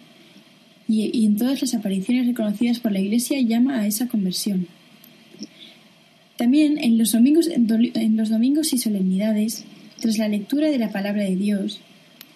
y, 0.88 1.26
en 1.26 1.38
todas 1.38 1.62
las 1.62 1.76
apariciones 1.76 2.26
reconocidas 2.26 2.80
por 2.80 2.91
la 2.91 2.99
Iglesia 2.99 3.39
llama 3.41 3.80
a 3.80 3.88
esa 3.88 4.08
conversión. 4.08 4.68
También 6.36 6.78
en 6.78 6.97
los 6.97 7.12
domingos, 7.12 7.47
en 7.47 8.18
los 8.18 8.30
domingos 8.30 8.74
y 8.74 8.78
solemnidades, 8.78 9.64
tras 9.99 10.18
la 10.18 10.28
lectura 10.28 10.70
de 10.70 10.78
la 10.78 10.91
palabra 10.91 11.24
de 11.24 11.36
Dios, 11.36 11.82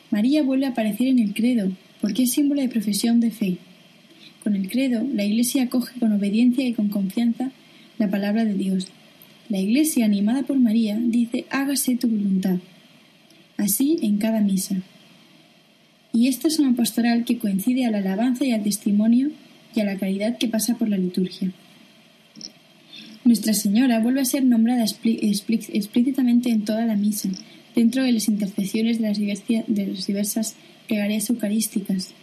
María 0.10 0.44
vuelve 0.44 0.66
a 0.66 0.70
aparecer 0.70 1.08
en 1.08 1.20
el 1.20 1.34
credo, 1.34 1.72
porque 2.00 2.24
es 2.24 2.32
símbolo 2.32 2.62
de 2.62 2.70
profesión 2.70 3.20
de 3.20 3.32
fe. 3.32 3.58
Con 4.44 4.56
el 4.56 4.70
credo, 4.70 5.08
la 5.14 5.24
Iglesia 5.24 5.64
acoge 5.64 6.00
con 6.00 6.12
obediencia 6.12 6.68
y 6.68 6.74
con 6.74 6.90
confianza 6.90 7.52
la 7.98 8.10
palabra 8.10 8.44
de 8.44 8.56
Dios. 8.56 8.88
La 9.52 9.60
Iglesia, 9.60 10.06
animada 10.06 10.44
por 10.44 10.58
María, 10.58 10.98
dice, 10.98 11.44
hágase 11.50 11.98
tu 11.98 12.08
voluntad. 12.08 12.60
Así 13.58 14.00
en 14.02 14.18
cada 14.18 14.40
misa. 14.40 14.78
Y 16.14 16.30
esta 16.30 16.48
es 16.48 16.58
una 16.58 16.74
pastoral 16.74 17.26
que 17.26 17.38
coincide 17.38 17.86
a 17.86 17.92
la 17.92 17.98
alabanza 17.98 18.46
y 18.46 18.54
al 18.54 18.64
testimonio 18.64 19.30
y 19.76 19.82
a 19.82 19.84
la 19.84 19.98
caridad 19.98 20.38
que 20.38 20.48
pasa 20.48 20.78
por 20.78 20.88
la 20.88 20.98
liturgia. 20.98 21.52
Nuestra 23.26 23.54
Señora 23.54 24.00
vuelve 24.00 24.22
a 24.22 24.26
ser 24.26 24.46
nombrada 24.46 24.86
explícitamente 24.86 26.50
en 26.50 26.64
toda 26.64 26.86
la 26.86 26.96
misa, 26.96 27.28
dentro 27.76 28.04
de 28.04 28.14
las 28.14 28.30
intercesiones 28.30 29.02
de 29.02 29.08
las, 29.10 30.08
diversas 30.08 30.56
plegarias 30.88 31.30
eucarísticas. 31.30 32.14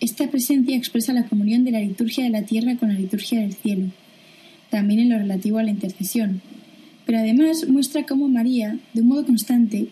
Esta 0.00 0.28
presencia 0.28 0.76
expresa 0.76 1.12
la 1.12 1.28
comunión 1.28 1.62
de 1.62 1.70
la 1.70 1.80
liturgia 1.80 2.24
de 2.24 2.30
la 2.30 2.42
tierra 2.42 2.74
con 2.74 2.92
la 2.92 2.98
liturgia 2.98 3.38
del 3.38 3.54
cielo, 3.54 3.92
también 4.70 5.00
en 5.00 5.10
lo 5.10 5.18
relativo 5.18 5.58
a 5.58 5.62
la 5.62 5.70
intercesión, 5.70 6.40
pero 7.06 7.18
además 7.18 7.68
muestra 7.68 8.06
cómo 8.06 8.28
María, 8.28 8.78
de 8.94 9.02
un 9.02 9.08
modo 9.08 9.26
constante, 9.26 9.88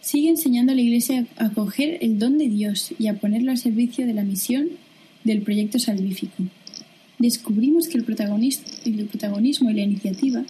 sigue 0.00 0.28
enseñando 0.28 0.72
a 0.72 0.74
la 0.74 0.82
Iglesia 0.82 1.26
a 1.38 1.46
acoger 1.46 1.98
el 2.02 2.18
don 2.18 2.36
de 2.36 2.48
Dios 2.48 2.92
y 2.98 3.06
a 3.06 3.14
ponerlo 3.14 3.50
al 3.50 3.58
servicio 3.58 4.06
de 4.06 4.14
la 4.14 4.24
misión 4.24 4.68
del 5.24 5.42
proyecto 5.42 5.78
salvífico. 5.78 6.44
Descubrimos 7.18 7.88
que 7.88 7.98
el, 7.98 8.04
el 8.04 9.06
protagonismo 9.06 9.70
y 9.70 9.74
la 9.74 9.82
iniciativa 9.82 10.44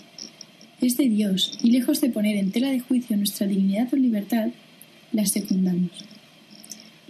es 0.81 0.97
de 0.97 1.09
Dios 1.09 1.59
y 1.63 1.71
lejos 1.71 2.01
de 2.01 2.09
poner 2.09 2.37
en 2.37 2.51
tela 2.51 2.71
de 2.71 2.81
juicio 2.81 3.17
nuestra 3.17 3.47
dignidad 3.47 3.93
o 3.93 3.97
libertad, 3.97 4.49
las 5.13 5.31
secundamos. 5.31 5.91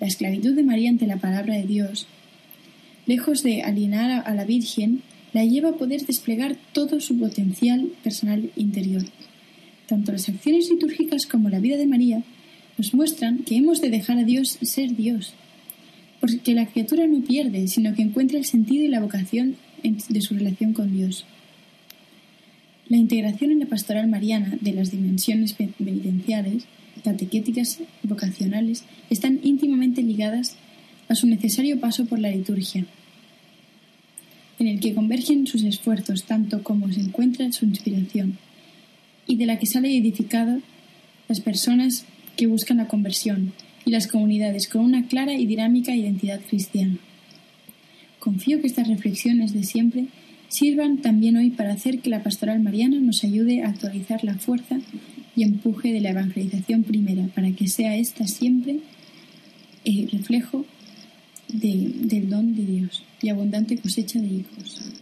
La 0.00 0.08
esclavitud 0.08 0.54
de 0.54 0.64
María 0.64 0.90
ante 0.90 1.06
la 1.06 1.18
palabra 1.18 1.54
de 1.54 1.62
Dios, 1.62 2.08
lejos 3.06 3.42
de 3.42 3.62
alienar 3.62 4.24
a 4.26 4.34
la 4.34 4.44
Virgen, 4.44 5.02
la 5.32 5.44
lleva 5.44 5.70
a 5.70 5.76
poder 5.76 6.04
desplegar 6.04 6.56
todo 6.72 7.00
su 7.00 7.18
potencial 7.18 7.90
personal 8.02 8.50
interior. 8.56 9.02
Tanto 9.86 10.12
las 10.12 10.28
acciones 10.28 10.70
litúrgicas 10.70 11.26
como 11.26 11.48
la 11.48 11.60
vida 11.60 11.76
de 11.76 11.86
María 11.86 12.22
nos 12.78 12.94
muestran 12.94 13.38
que 13.38 13.56
hemos 13.56 13.80
de 13.80 13.90
dejar 13.90 14.18
a 14.18 14.24
Dios 14.24 14.58
ser 14.62 14.94
Dios, 14.96 15.34
porque 16.20 16.54
la 16.54 16.66
criatura 16.66 17.06
no 17.06 17.22
pierde, 17.22 17.68
sino 17.68 17.94
que 17.94 18.02
encuentra 18.02 18.38
el 18.38 18.44
sentido 18.44 18.84
y 18.84 18.88
la 18.88 19.00
vocación 19.00 19.56
de 19.82 20.20
su 20.20 20.34
relación 20.34 20.72
con 20.72 20.94
Dios. 20.94 21.24
La 22.88 22.96
integración 22.96 23.50
en 23.50 23.60
la 23.60 23.66
pastoral 23.66 24.08
mariana 24.08 24.58
de 24.60 24.72
las 24.72 24.90
dimensiones 24.90 25.54
penitenciales, 25.54 26.64
catequéticas 27.02 27.80
y 28.02 28.08
vocacionales 28.08 28.84
están 29.10 29.40
íntimamente 29.42 30.02
ligadas 30.02 30.56
a 31.08 31.14
su 31.14 31.26
necesario 31.26 31.80
paso 31.80 32.06
por 32.06 32.18
la 32.18 32.30
liturgia, 32.30 32.86
en 34.62 34.68
el 34.68 34.80
que 34.80 34.94
convergen 34.94 35.46
sus 35.48 35.64
esfuerzos 35.64 36.22
tanto 36.22 36.62
como 36.62 36.90
se 36.92 37.00
encuentra 37.00 37.50
su 37.50 37.64
inspiración, 37.64 38.38
y 39.26 39.36
de 39.36 39.46
la 39.46 39.58
que 39.58 39.66
sale 39.66 39.96
edificado 39.96 40.60
las 41.28 41.40
personas 41.40 42.06
que 42.36 42.46
buscan 42.46 42.76
la 42.76 42.86
conversión 42.86 43.52
y 43.84 43.90
las 43.90 44.06
comunidades 44.06 44.68
con 44.68 44.82
una 44.82 45.06
clara 45.08 45.34
y 45.34 45.46
dinámica 45.46 45.94
identidad 45.94 46.40
cristiana. 46.48 46.96
Confío 48.20 48.60
que 48.60 48.68
estas 48.68 48.86
reflexiones 48.86 49.52
de 49.52 49.64
siempre 49.64 50.06
sirvan 50.48 50.98
también 50.98 51.36
hoy 51.36 51.50
para 51.50 51.72
hacer 51.72 51.98
que 51.98 52.10
la 52.10 52.22
pastoral 52.22 52.60
mariana 52.60 53.00
nos 53.00 53.24
ayude 53.24 53.62
a 53.62 53.68
actualizar 53.68 54.22
la 54.22 54.34
fuerza 54.34 54.78
y 55.34 55.42
empuje 55.42 55.92
de 55.92 56.00
la 56.00 56.10
evangelización 56.10 56.84
primera, 56.84 57.26
para 57.34 57.50
que 57.50 57.66
sea 57.66 57.96
esta 57.96 58.28
siempre 58.28 58.78
el 59.84 60.08
reflejo 60.08 60.64
del 61.52 62.28
don 62.28 62.54
de 62.54 62.62
Dios 62.64 63.02
y 63.20 63.28
abundante 63.28 63.78
cosecha 63.78 64.18
de 64.20 64.26
hijos. 64.26 65.01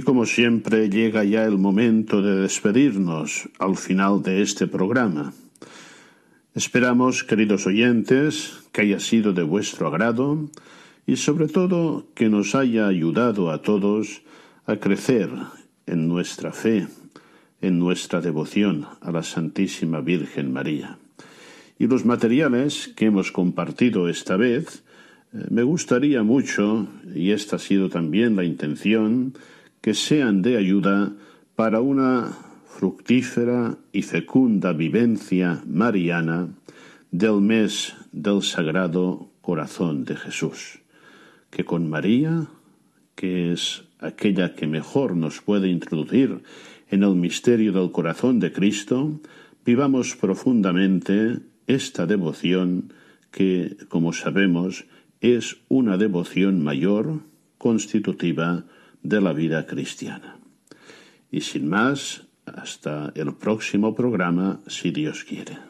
Y 0.00 0.02
como 0.02 0.24
siempre 0.24 0.88
llega 0.88 1.24
ya 1.24 1.44
el 1.44 1.58
momento 1.58 2.22
de 2.22 2.36
despedirnos 2.36 3.50
al 3.58 3.76
final 3.76 4.22
de 4.22 4.40
este 4.40 4.66
programa. 4.66 5.34
Esperamos, 6.54 7.22
queridos 7.22 7.66
oyentes, 7.66 8.64
que 8.72 8.80
haya 8.80 8.98
sido 8.98 9.34
de 9.34 9.42
vuestro 9.42 9.88
agrado 9.88 10.48
y 11.06 11.16
sobre 11.16 11.48
todo 11.48 12.06
que 12.14 12.30
nos 12.30 12.54
haya 12.54 12.86
ayudado 12.86 13.50
a 13.50 13.60
todos 13.60 14.22
a 14.64 14.76
crecer 14.76 15.28
en 15.84 16.08
nuestra 16.08 16.54
fe, 16.54 16.86
en 17.60 17.78
nuestra 17.78 18.22
devoción 18.22 18.86
a 19.02 19.12
la 19.12 19.22
Santísima 19.22 20.00
Virgen 20.00 20.50
María. 20.50 20.96
Y 21.78 21.88
los 21.88 22.06
materiales 22.06 22.90
que 22.96 23.04
hemos 23.04 23.32
compartido 23.32 24.08
esta 24.08 24.38
vez, 24.38 24.82
eh, 25.34 25.44
me 25.50 25.62
gustaría 25.62 26.22
mucho, 26.22 26.88
y 27.14 27.32
esta 27.32 27.56
ha 27.56 27.58
sido 27.58 27.90
también 27.90 28.34
la 28.34 28.44
intención, 28.44 29.34
que 29.80 29.94
sean 29.94 30.42
de 30.42 30.56
ayuda 30.56 31.12
para 31.56 31.80
una 31.80 32.36
fructífera 32.66 33.78
y 33.92 34.02
fecunda 34.02 34.72
vivencia 34.72 35.62
mariana 35.66 36.48
del 37.10 37.40
mes 37.40 37.94
del 38.12 38.42
Sagrado 38.42 39.30
Corazón 39.40 40.04
de 40.04 40.16
Jesús, 40.16 40.80
que 41.50 41.64
con 41.64 41.88
María, 41.88 42.46
que 43.14 43.52
es 43.52 43.84
aquella 43.98 44.54
que 44.54 44.66
mejor 44.66 45.16
nos 45.16 45.40
puede 45.40 45.68
introducir 45.68 46.42
en 46.88 47.02
el 47.02 47.14
misterio 47.14 47.72
del 47.72 47.90
corazón 47.90 48.40
de 48.40 48.52
Cristo, 48.52 49.20
vivamos 49.64 50.16
profundamente 50.16 51.38
esta 51.66 52.06
devoción 52.06 52.92
que, 53.30 53.76
como 53.88 54.12
sabemos, 54.12 54.86
es 55.20 55.58
una 55.68 55.96
devoción 55.96 56.62
mayor 56.62 57.20
constitutiva 57.58 58.64
de 59.02 59.20
la 59.20 59.32
vida 59.32 59.66
cristiana. 59.66 60.38
Y 61.30 61.42
sin 61.42 61.68
más, 61.68 62.26
hasta 62.44 63.12
el 63.14 63.34
próximo 63.34 63.94
programa, 63.94 64.60
si 64.66 64.90
Dios 64.90 65.24
quiere. 65.24 65.69